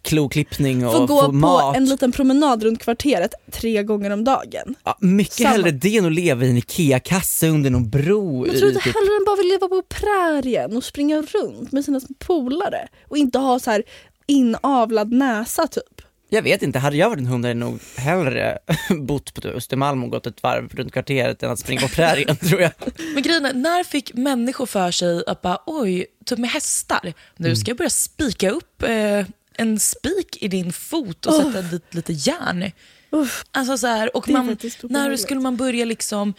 [0.02, 1.76] kloklippning och Få gå få på mat.
[1.78, 4.76] en liten promenad runt kvarteret tre gånger om dagen.
[4.84, 5.50] Ja, mycket Samma.
[5.50, 8.47] hellre det än att leva i en IKEA-kasse under någon bro.
[8.47, 11.72] Jag tror i inte typ- hellre än bara vill leva på prärien och springa runt
[11.72, 13.84] med sina polare och inte ha så här
[14.28, 15.99] inavlad näsa typ.
[16.32, 18.57] Jag vet inte, hade jag varit en hund hade jag nog hellre
[18.99, 22.61] bott på Östermalm och gått ett varv runt kvarteret än att springa på prärien tror
[22.61, 22.71] jag.
[23.13, 27.55] Men grejen är, när fick människor för sig att bara, oj, typ med hästar, nu
[27.55, 32.13] ska jag börja spika upp eh, en spik i din fot och sätta dit lite
[32.13, 32.71] järn.
[33.11, 33.45] Uff.
[33.51, 36.34] Alltså så här, och Det är man, när skulle man börja liksom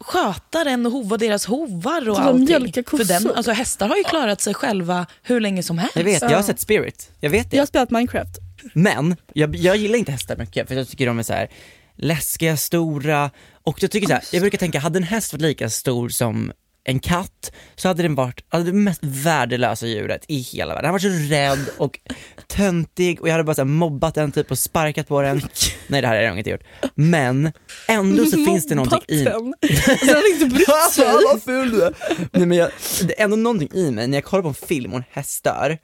[0.00, 2.72] sköta den och hova deras hovar och allting?
[2.72, 5.96] För den, alltså, hästar har ju klarat sig själva hur länge som helst.
[5.96, 7.56] Jag vet, jag har sett Spirit, jag vet det.
[7.56, 8.43] Jag har spelat Minecraft.
[8.72, 11.48] Men jag, jag gillar inte hästar mycket för jag tycker de är så här
[11.96, 13.30] läskiga, stora
[13.62, 16.52] och jag tycker så här, jag brukar tänka, hade en häst varit lika stor som
[16.84, 20.92] en katt så hade den varit hade det mest värdelösa djuret i hela världen.
[20.92, 21.98] Den hade varit så rädd och
[22.46, 25.40] töntig och jag hade bara så här mobbat den typ och sparkat på den.
[25.86, 26.64] Nej det här har jag inte gjort.
[26.94, 27.52] Men
[27.88, 29.54] ändå så finns det någonting i Botten.
[29.98, 31.04] Så han inte brytt sig.
[31.04, 31.94] Fan vad ful du är!
[32.32, 32.70] Nej men jag,
[33.02, 35.44] det är ändå någonting i mig, när jag kollar på en film och en häst
[35.44, 35.78] dör,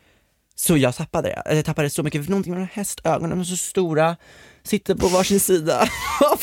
[0.61, 1.35] så jag tappade det.
[1.37, 4.17] Alltså, Jag tappade så mycket, för någonting med de hästögonen, de är så stora,
[4.63, 5.89] sitter på varsin sida
[6.33, 6.41] av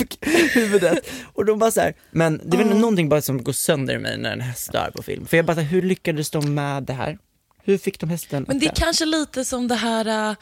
[0.53, 1.09] huvudet.
[1.33, 3.97] Och de bara så här, men det är väl någonting bara som går sönder i
[3.97, 5.25] mig när en häst dör på film.
[5.27, 7.17] För jag bara, så här, hur lyckades de med det här?
[7.63, 10.35] Hur fick de hästen Men det är kanske lite som det här äh,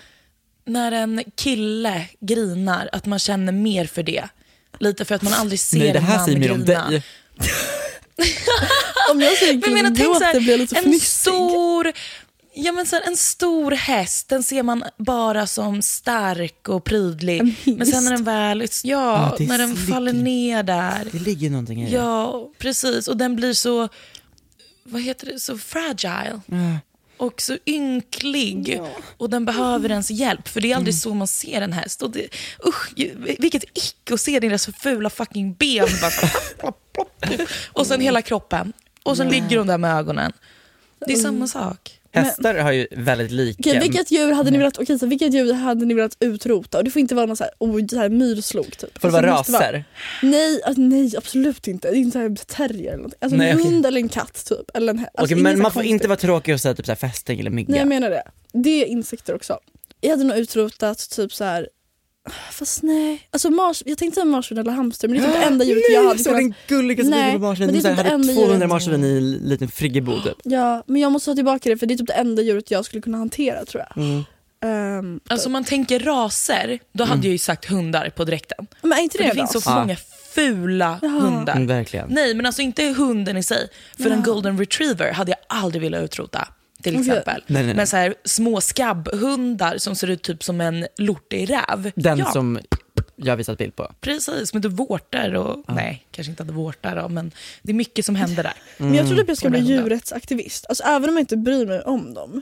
[0.66, 4.24] när en kille grinar, att man känner mer för det.
[4.80, 6.90] Lite för att man aldrig ser Nej det en här man säger mer om grina.
[6.90, 7.04] dig.
[9.12, 11.02] Om jag säger Men jag kille menar, tänk så här, en fnissig.
[11.08, 11.92] stor,
[12.56, 17.39] ja, men så här, en stor häst, den ser man bara som stark och prydlig.
[17.39, 17.78] En hingst.
[17.78, 21.08] Men sen när den väl, ja, Ja, när den ligger- faller ner där.
[21.12, 21.91] Det ligger någonting i det.
[21.95, 23.08] Ja, precis.
[23.08, 23.89] Och den blir så,
[24.84, 26.39] vad heter det, så fragile.
[27.18, 28.82] Och så ynklig.
[29.18, 30.47] Och den behöver ens hjälp.
[30.47, 30.99] För det är aldrig Mm.
[30.99, 32.01] så man ser en häst.
[32.01, 32.28] Och det,
[32.68, 32.93] usch,
[33.39, 35.88] vilket ick att se deras fula fucking ben.
[37.74, 38.74] Och sen hela kroppen.
[39.03, 40.34] Och sen ligger hon där med ögonen.
[41.08, 41.99] Det är samma sak.
[42.24, 43.70] Hästar har ju väldigt lika.
[43.70, 46.78] Okej, vilket djur hade ni velat, okej, så vilket djur hade ni velat utrota?
[46.78, 49.01] Och det får inte vara någon så här, oh, så här myrslok typ.
[49.01, 49.84] Får det vara måste vara- raser?
[50.24, 51.91] Nej, alltså, nej absolut inte.
[51.91, 53.13] Det är inte så här terrier eller något.
[53.20, 54.72] Alltså Nej, en hund eller en katt typ.
[54.78, 55.91] Eller en, alltså, ingen men man får konstigt.
[55.91, 57.72] inte vara tråkig och säga typ så här fästing eller mygga.
[57.72, 58.24] Nej jag menar det.
[58.53, 59.59] Det är insekter också.
[60.01, 61.68] Jag hade nog utrotat typ så här.
[62.52, 65.46] Fast nej, alltså mars, jag tänkte säga marsvin eller hamster men det är typ det
[65.48, 66.58] enda djuret jag hade så den kunnat...
[66.68, 67.66] gulligaste Nej, på marsvin.
[67.68, 68.70] men det är här, typ det hade enda 200 djuret.
[68.70, 70.38] marsvin i en liten friggebo typ.
[70.44, 72.86] Ja, men jag måste ta tillbaka det för det är typ det enda djuret jag
[72.86, 74.04] skulle kunna hantera tror jag.
[74.04, 74.24] Mm.
[74.64, 78.68] Ehm, Alltså om man tänker raser, då hade jag ju sagt hundar på direkten.
[78.82, 79.70] men är inte För det, det finns så?
[79.70, 79.80] Ja.
[79.80, 79.96] många
[80.36, 81.08] fula Ja.
[81.08, 81.54] hundar.
[81.56, 82.08] Mm, verkligen.
[82.10, 83.68] Nej, men alltså inte hunden i sig.
[83.98, 86.48] För en golden retriever hade jag aldrig velat utrota.
[86.92, 87.44] Till exempel.
[87.48, 87.76] Nej, nej, nej.
[87.76, 91.92] Men så här, små skabbhundar som ser ut typ som en lortig räv.
[91.96, 92.60] Den ja, som
[93.16, 93.92] jag har visat bild på.
[94.02, 95.64] Precis, med typ vårtor och...
[95.68, 97.32] Nej, kanske inte hade vårtor då, men
[97.62, 98.54] det är mycket som händer där.
[98.78, 100.66] Men jag tror typ jag ska bli djurrättsaktivist.
[100.70, 102.42] Alltså även om jag inte bryr mig om dem.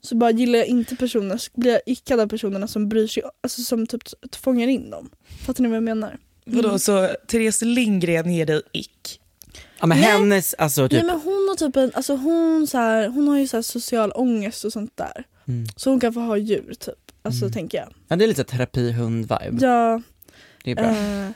[0.00, 3.22] Så bara gillar jag inte personer, så blir jag ickad av personerna som bryr sig,
[3.40, 4.02] alltså som typ
[4.36, 5.10] fångar in dem.
[5.46, 6.18] Fattar ni vad jag menar?
[6.44, 9.20] Vadå, så Therese Lindgren ger dig ick?
[9.84, 10.10] Ja men Nej.
[10.10, 13.38] hennes, alltså typ, Nej men hon har typ en, alltså hon, så här, hon har
[13.38, 15.24] ju så här social ångest och sånt där.
[15.48, 15.66] Mm.
[15.76, 16.94] Så hon kan få ha djur typ.
[17.22, 17.88] Alltså tänker jag.
[18.08, 19.58] ja, det är lite terapihund-vibe.
[19.64, 20.00] Ja,
[20.64, 20.84] Det är bra.
[20.84, 21.30] eh,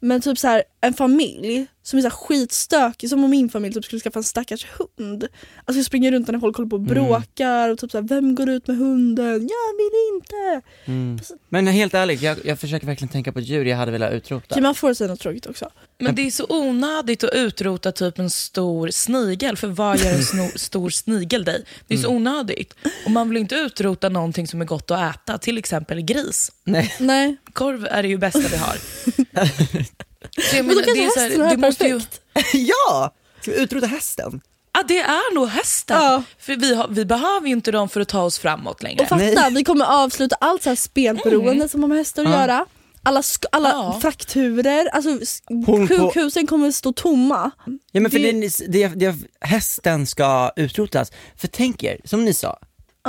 [0.00, 3.74] men typ så här, en familj som är så här skitstökig, som om min familj
[3.74, 5.26] typ skulle skaffa en stackars hund.
[5.64, 6.94] Alltså jag springer runt när folk håller på och Mm.
[6.94, 9.26] bråkar och typ så här, vem går ut med hunden?
[9.32, 10.66] Jag vill inte!
[10.84, 11.18] Mm.
[11.48, 14.46] Men helt ärligt, jag, jag försöker verkligen tänka på ett djur jag hade velat utrota.
[14.50, 15.70] Okej man får säga något tråkigt också.
[16.00, 20.48] Men det är så onödigt att utrota typ en stor snigel, för vad gör en
[20.58, 21.64] stor snigel dig?
[21.88, 22.16] Det är så Mm.
[22.16, 22.74] onödigt.
[23.04, 26.52] Och man vill inte utrota någonting som är gott att äta, till exempel gris.
[26.64, 26.94] Nej.
[26.98, 27.36] Nej.
[27.52, 28.76] Korv är det ju bästa vi har.
[30.50, 32.20] Så jag Men då menar, det är så här, det måste ju, perfekt.
[32.54, 33.14] ja!
[33.40, 34.40] Ska vi utrota hästen?
[34.72, 35.96] ja, det är nog hästen.
[36.02, 36.22] Ja.
[36.38, 39.02] För vi, har, vi behöver ju inte dem för att ta oss framåt längre.
[39.02, 42.66] Och fatta, vi kommer avsluta allt så här spelberoende som har med hästar att göra.
[43.02, 43.98] Alla, sk- alla Ja.
[44.02, 47.50] frakturer, alltså s- Hon på- sjukhusen kommer stå tomma.
[47.92, 51.12] Ja men för Det- det, det, det, hästen ska utrotas.
[51.36, 52.58] För tänk er, som ni sa,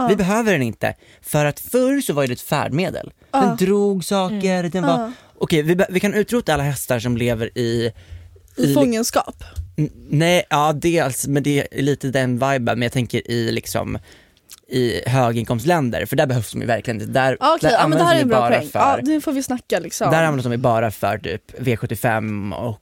[0.10, 0.94] vi behöver den inte.
[1.22, 3.12] För att förr så var det ett färdmedel.
[3.32, 5.12] Den drog saker, den var...
[5.38, 7.92] Okej, vi, vi kan utrota alla hästar som lever i...
[8.58, 9.44] I fångenskap.
[9.78, 13.98] N- Nej, ja dels, men det är lite den viben, men jag tänker i liksom
[14.72, 17.12] i höginkomstländer, för där behövs de ju verkligen inte.
[17.14, 18.68] Där, Okej, där ja, men det används här de är ju en bra bara poäng.
[18.70, 20.12] för, Ja, det får vi snacka liksom.
[20.12, 22.82] där används de ju bara för typ V75 och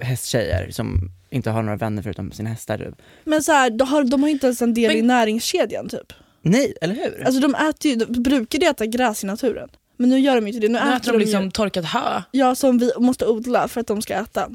[0.00, 2.94] hästtjejer som inte har några vänner förutom sina hästar typ.
[3.24, 6.12] Men så här, de, har, de har inte ens en del Men- i näringskedjan typ.
[6.42, 7.24] Nej, eller hur?
[7.26, 9.68] Alltså de äter ju, de brukar ju äta gräs i naturen.
[9.96, 10.68] Men nu gör de inte det.
[10.68, 12.22] Nu, Nu äter äter de ju- liksom torkat hö.
[12.30, 14.48] Ja, som vi måste odla för att de ska äta.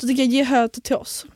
[0.00, 1.26] Så tycker jag, ge hö till oss.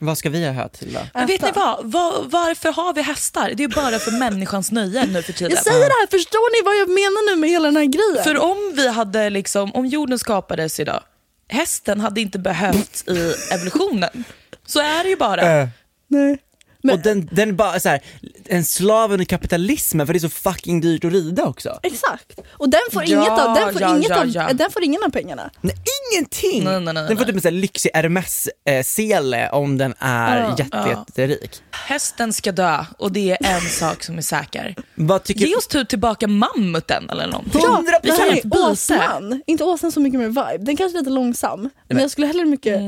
[0.00, 1.00] Vad ska vi ha hö till då?
[1.14, 1.84] Men vet ni vad?
[1.84, 3.52] Var, varför har vi hästar?
[3.54, 5.50] Det är bara för människans nöje nu för tiden.
[5.54, 8.24] Jag säger det här, förstår ni vad jag menar nu med hela den här grejen?
[8.24, 11.02] För om vi hade liksom, om jorden skapades idag,
[11.48, 14.24] hästen hade inte behövts i evolutionen.
[14.66, 15.60] Så är det ju bara.
[15.60, 15.68] Äh.
[16.08, 16.38] Nej.
[16.86, 18.00] Men- och den, den bara så här,
[18.44, 21.78] en slav under kapitalismen för det är så fucking dyrt att rida också.
[21.82, 22.40] Exakt.
[22.50, 24.52] Och den får, Ja, inget av, den får, ja, inget ja, av, ja.
[24.52, 25.50] Den får ingen av pengarna.
[25.60, 25.74] Nej,
[26.12, 26.64] ingenting!
[26.64, 30.48] Nej, nej, nej, den får typ en sån här lyxig Hermes-sele om den är Ja.
[30.58, 30.88] jätte, Ja.
[30.88, 31.62] jätterik.
[31.70, 34.74] Hästen ska dö och det är en sak som är säker.
[34.94, 37.60] Vad tycker Ge oss typ tillbaka mammuten eller någonting.
[37.64, 38.58] Ja, Hundra vi kan byte.
[38.58, 39.42] åsnan.
[39.46, 40.58] Inte åsnan så mycket med vibe.
[40.64, 41.60] Den kanske är lite långsam.
[41.62, 42.80] Men, men- jag skulle hellre mycket...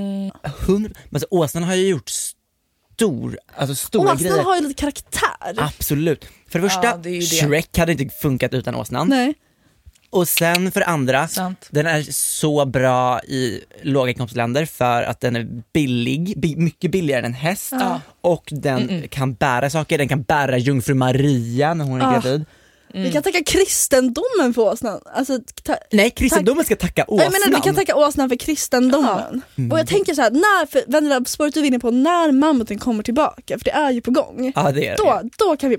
[0.66, 2.10] Hundra, men alltså, åsnan har ju gjort
[2.98, 4.42] stor, alltså stora Åsnan grejer.
[4.44, 5.54] har ju lite karaktär.
[5.56, 6.24] Absolut.
[6.48, 7.20] För det första, Ja, det det.
[7.22, 9.08] Shrek hade inte funkat utan åsnan.
[9.08, 9.34] Nej.
[10.10, 11.66] Och sen för det andra, Sant.
[11.70, 17.24] den är så bra i låginkomstländer för att den är billig, bi- mycket billigare än
[17.24, 17.68] en häst.
[17.72, 18.00] Ja.
[18.20, 22.40] Och den kan bära saker, den kan bära jungfru Maria när hon är Ah.
[22.92, 23.06] Gravid.
[23.06, 25.00] Vi kan tacka kristendomen för åsnan.
[25.14, 27.24] Alltså, ta, Nej, kristendomen ska tacka åsnan.
[27.24, 29.42] jag menar, vi kan tacka åsnan för kristendomen.
[29.72, 32.78] Och jag tänker så här, när, för, vänner, spåret du är inne på, när mammuten
[32.78, 34.52] kommer tillbaka, för det är ju på gång.
[34.56, 34.96] Ja det är det.
[34.96, 35.76] Då, då kan vi...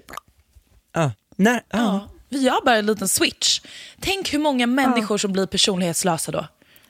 [0.94, 1.12] Ja.
[1.36, 1.62] När, ja.
[1.70, 2.10] Ja.
[2.30, 3.62] Vi gör bara en liten switch.
[4.00, 6.46] Tänk hur många människor som blir personlighetslösa då.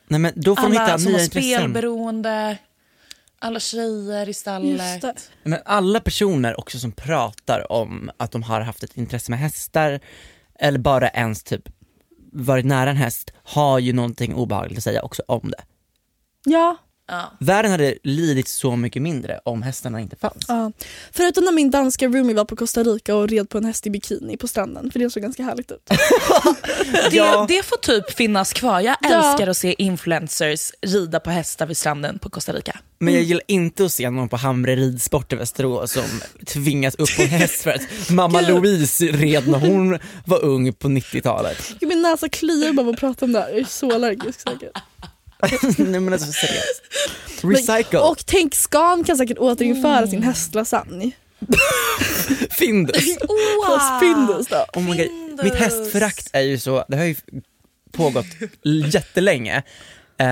[0.07, 1.59] Nej men då får de hitta Alla som har intressen.
[1.59, 2.57] spelberoende,
[3.39, 5.31] alla tjejer i stallet.
[5.43, 9.99] Men alla personer också som pratar om att de har haft ett intresse med hästar,
[10.59, 11.69] eller bara ens typ
[12.31, 15.63] varit nära en häst, har ju någonting obehagligt att säga också om det.
[16.45, 16.77] Ja,
[17.09, 17.31] Ja.
[17.39, 20.45] Världen hade lidit så mycket mindre om hästarna inte fanns.
[20.47, 20.71] ja.
[21.11, 23.89] Förutom när min danska roomie var på Costa Rica och red på en häst i
[23.89, 25.89] bikini på stranden, för det såg ganska härligt ut.
[27.11, 27.45] Det, Ja.
[27.49, 28.79] det får typ finnas kvar.
[28.81, 29.29] Jag Ja.
[29.31, 32.79] älskar att se influencers rida på hästar vid stranden på Costa Rica.
[32.99, 36.03] Men jag gillar inte att se någon på Hamre ridsport i Västerås som
[36.45, 40.87] tvingas upp på en häst för att mamma Louise red när hon var ung på
[40.87, 41.73] 90-talet.
[41.79, 44.39] Gud, Min näsa kliar bara av att prata om det här, jag är så allergisk
[44.41, 44.71] säkert.
[45.77, 46.81] Nej men alltså seriöst.
[47.43, 51.11] Recycle, Och tänk, Scan kan säkert återinföra sin hästlasagne.
[52.49, 53.17] Findus.
[53.67, 54.65] Fast Findus då.
[54.73, 55.43] Oh my God.
[55.43, 57.15] Mitt hästförakt är ju så, det har ju
[57.91, 58.25] pågått
[58.93, 59.63] jättelänge.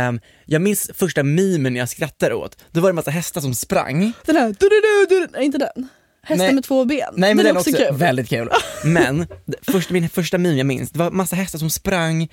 [0.09, 3.55] Um, jag minns första memen jag skrattade åt, då var det en massa hästar som
[3.55, 4.11] sprang.
[4.25, 5.87] Den här, du, du, du, du, nej inte den.
[6.27, 6.55] Hästen Nej.
[6.55, 7.13] med två ben.
[7.15, 7.95] Nej men den, är också kul.
[7.95, 8.49] väldigt kul.
[8.83, 9.27] Men,
[9.61, 12.27] först, min första meme jag minns, det var massa hästar som sprang,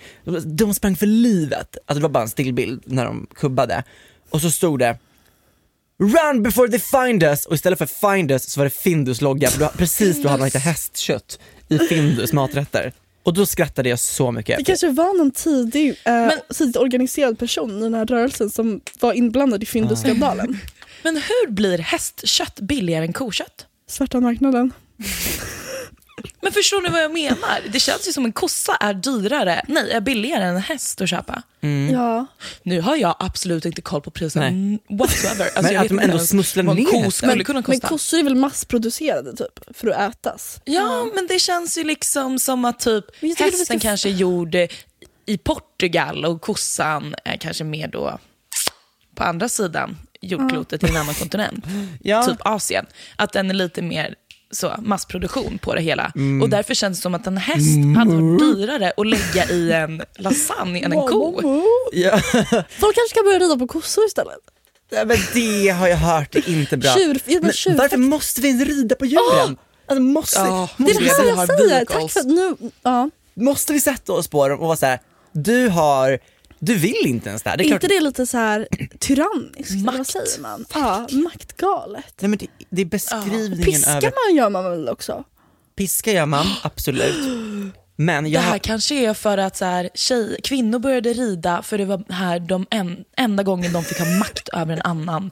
[0.44, 1.76] de sprang för livet.
[1.86, 3.84] Alltså det var bara en stillbild när de kubbade.
[4.30, 4.98] Och så stod det
[5.98, 7.46] Run before they find us!
[7.46, 10.38] Och istället för find us så var det Findus logga, för då, precis då hade
[10.38, 11.38] man lite hästkött
[11.68, 12.92] i Findus maträtter.
[13.22, 14.58] Och då skrattade jag så mycket.
[14.58, 18.80] Det kanske var någon tidig, eh, Men- tidigt organiserad person i den här rörelsen som
[19.00, 20.58] var inblandad i Findusskandalen.
[21.02, 23.66] Men hur blir hästkött billigare än kokött?
[23.94, 24.72] Svarta marknaden.
[26.40, 27.60] Men förstår ni vad jag menar?
[27.72, 31.08] Det känns ju som en kossa är dyrare, nej, är billigare än en häst att
[31.08, 31.42] köpa.
[31.92, 32.26] Ja.
[32.62, 35.44] Nu har jag absolut inte koll på mm, whatsoever.
[35.44, 38.34] Alltså, Men jag att de ändå smusslar ner ko Men, kunna men kossor är väl
[38.34, 40.60] massproducerade typ, för att ätas?
[40.64, 43.04] Ja, men det känns ju liksom som att typ
[43.38, 44.54] hästen ska- kanske är gjord
[45.26, 48.18] i Portugal och kossan är kanske mer då
[49.14, 51.64] på andra sidan jordklotet i en annan kontinent.
[52.02, 52.22] Ja.
[52.24, 52.86] Typ Asien.
[53.16, 54.14] Att den är lite mer
[54.50, 56.12] så, massproduktion på det hela.
[56.14, 56.42] Mm.
[56.42, 60.02] Och därför känns det som att en häst hade varit dyrare att lägga i en
[60.18, 61.40] lasagne än en ko.
[61.92, 62.18] Ja.
[62.68, 64.38] Folk kanske ska börja rida på kossor istället.
[64.90, 66.90] Ja, men det har jag hört är inte bra.
[66.94, 69.56] Tjur- men men tjur- varför måste vi rida på djuren?
[69.86, 71.84] Alltså, måste, Ja, Det är Vi det här har jag säger.
[71.84, 72.56] Tack för att nu...
[72.82, 73.10] Ja.
[73.34, 74.98] måste vi sätta oss på dem och vara såhär,
[75.32, 76.18] du har,
[76.64, 77.56] du vill inte ens det här.
[77.56, 79.70] Det är klart, inte det lite så här tyranniskt?
[79.70, 80.10] eller Vad Makt.
[80.10, 80.64] säger man?
[80.74, 82.14] Ja, maktgalet.
[82.20, 85.24] nej, men det, det är beskrivningen Piska över, man gör man väl också?
[85.76, 87.14] piska gör man absolut.
[87.96, 91.78] Men Det jag, här kanske är för att så här, tjej, kvinnor började rida för
[91.78, 95.30] det var här de en, enda gången de fick ha makt över en annan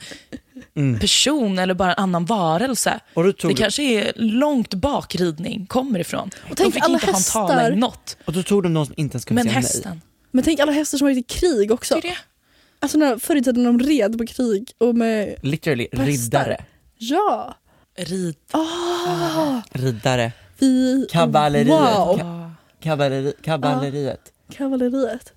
[1.00, 2.90] person eller bara en annan varelse.
[2.90, 3.00] Mm.
[3.14, 6.30] Och det du- kanske är långt bak ridning kommer ifrån.
[6.48, 7.72] de tänk fick inte ha en tala hästar.
[7.72, 8.16] i något.
[8.24, 10.00] och då tog de någon som inte ens kunde Men säga hästen,
[10.34, 11.94] Men tänk alla hästar som har varit i krig också.
[11.94, 12.16] det är det.
[12.80, 15.34] Alltså när, förr i tiden de red på krig och med...
[15.42, 16.06] Literally, Hästar.
[16.06, 16.64] riddare.
[16.98, 17.56] Ja!
[17.96, 18.36] Rid.
[19.72, 20.32] Riddare.
[20.58, 21.06] Vi...
[21.10, 21.68] Kavalleriet.
[21.68, 22.18] Wow!
[22.18, 22.52] Ka-
[22.82, 24.32] Kavalleri, kavalleriet.
[24.52, 25.32] Kavalleriet.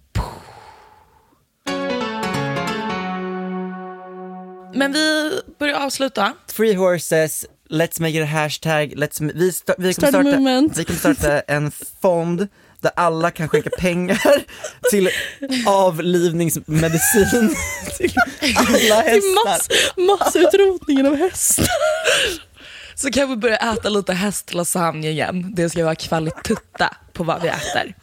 [4.74, 6.34] Men vi börjar avsluta.
[6.48, 10.78] Free horses, let's make it a hashtag, let's, vi, sta, vi, kommer starta, movement.
[10.78, 11.72] vi kommer starta en
[12.02, 12.48] fond
[12.86, 14.44] där alla kan skänka pengar
[14.92, 15.10] till
[15.68, 17.56] avlivningsmedicin
[17.98, 18.14] till
[18.58, 19.46] alla Till hästar.
[19.46, 19.68] mass,
[19.98, 21.66] massutrotningen av hästar.
[22.96, 25.52] Så kan vi börja äta lite hästlasagne igen.
[25.56, 27.96] Det ska vara kvalitutta på vad vi äter.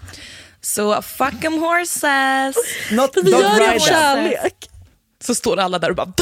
[0.61, 2.57] Så fuck em horses.
[2.91, 4.69] Not, Vi gör det kärlek.
[5.25, 6.13] Så står alla där och bara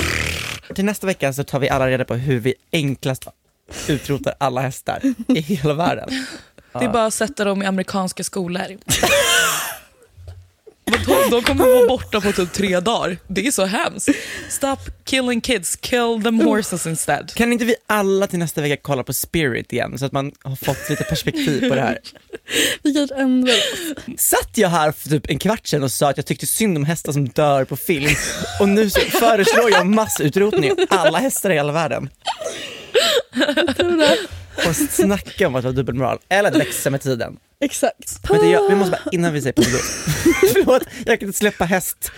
[0.75, 3.25] Till nästa vecka så tar vi alla reda på hur vi enklast
[3.89, 6.27] utrotar alla hästar i hela världen.
[6.73, 8.67] Det är bara att sätta dem i amerikanska skolor.
[10.91, 11.31] Vadå?
[11.31, 13.17] De kommer vara borta på typ tre dagar.
[13.27, 14.09] Det är så hemskt.
[14.49, 17.35] Stop killing kids, kill them horses instead.
[17.35, 20.57] Kan inte vi alla till nästa vecka kolla på Spirit igen så att man har
[20.57, 21.99] fått lite perspektiv på det här?
[22.83, 24.21] Vi kanske ändrar oss.
[24.21, 26.85] Satt jag här för typ en kvart sedan och sa att jag tyckte synd om
[26.85, 28.15] hästar som dör på film
[28.61, 32.09] och nu så föreslår jag massutrotning av alla hästar i hela världen.
[34.69, 37.37] Och snacka om att vara dubbelmoral, eller att växa med tiden.
[37.61, 38.31] Exakt.
[38.31, 39.63] Men det, jag, vi måste bara, innan vi säger på
[40.53, 42.13] Förlåt, jag kan inte släppa häst,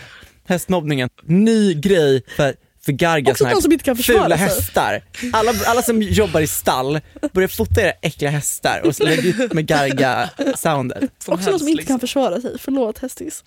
[0.46, 1.08] hästmobbningen.
[1.26, 4.46] Ny grej för för garga Också såna här som inte kan försvara fula sig.
[4.46, 5.02] hästar.
[5.32, 7.00] Alla, alla som jobbar i stall,
[7.32, 11.10] börjar fota era äckliga hästar och så lägger ut med garga soundet.
[11.24, 12.58] Som Också de som inte kan försvara sig.
[12.58, 13.44] Förlåt hästis.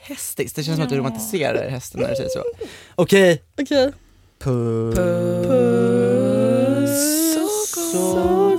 [0.00, 2.44] Hästis, det känns som att du romantiserar hästen när du säger så.
[2.94, 3.92] Okej, Okej.
[4.38, 5.57] puss.
[7.92, 8.58] Så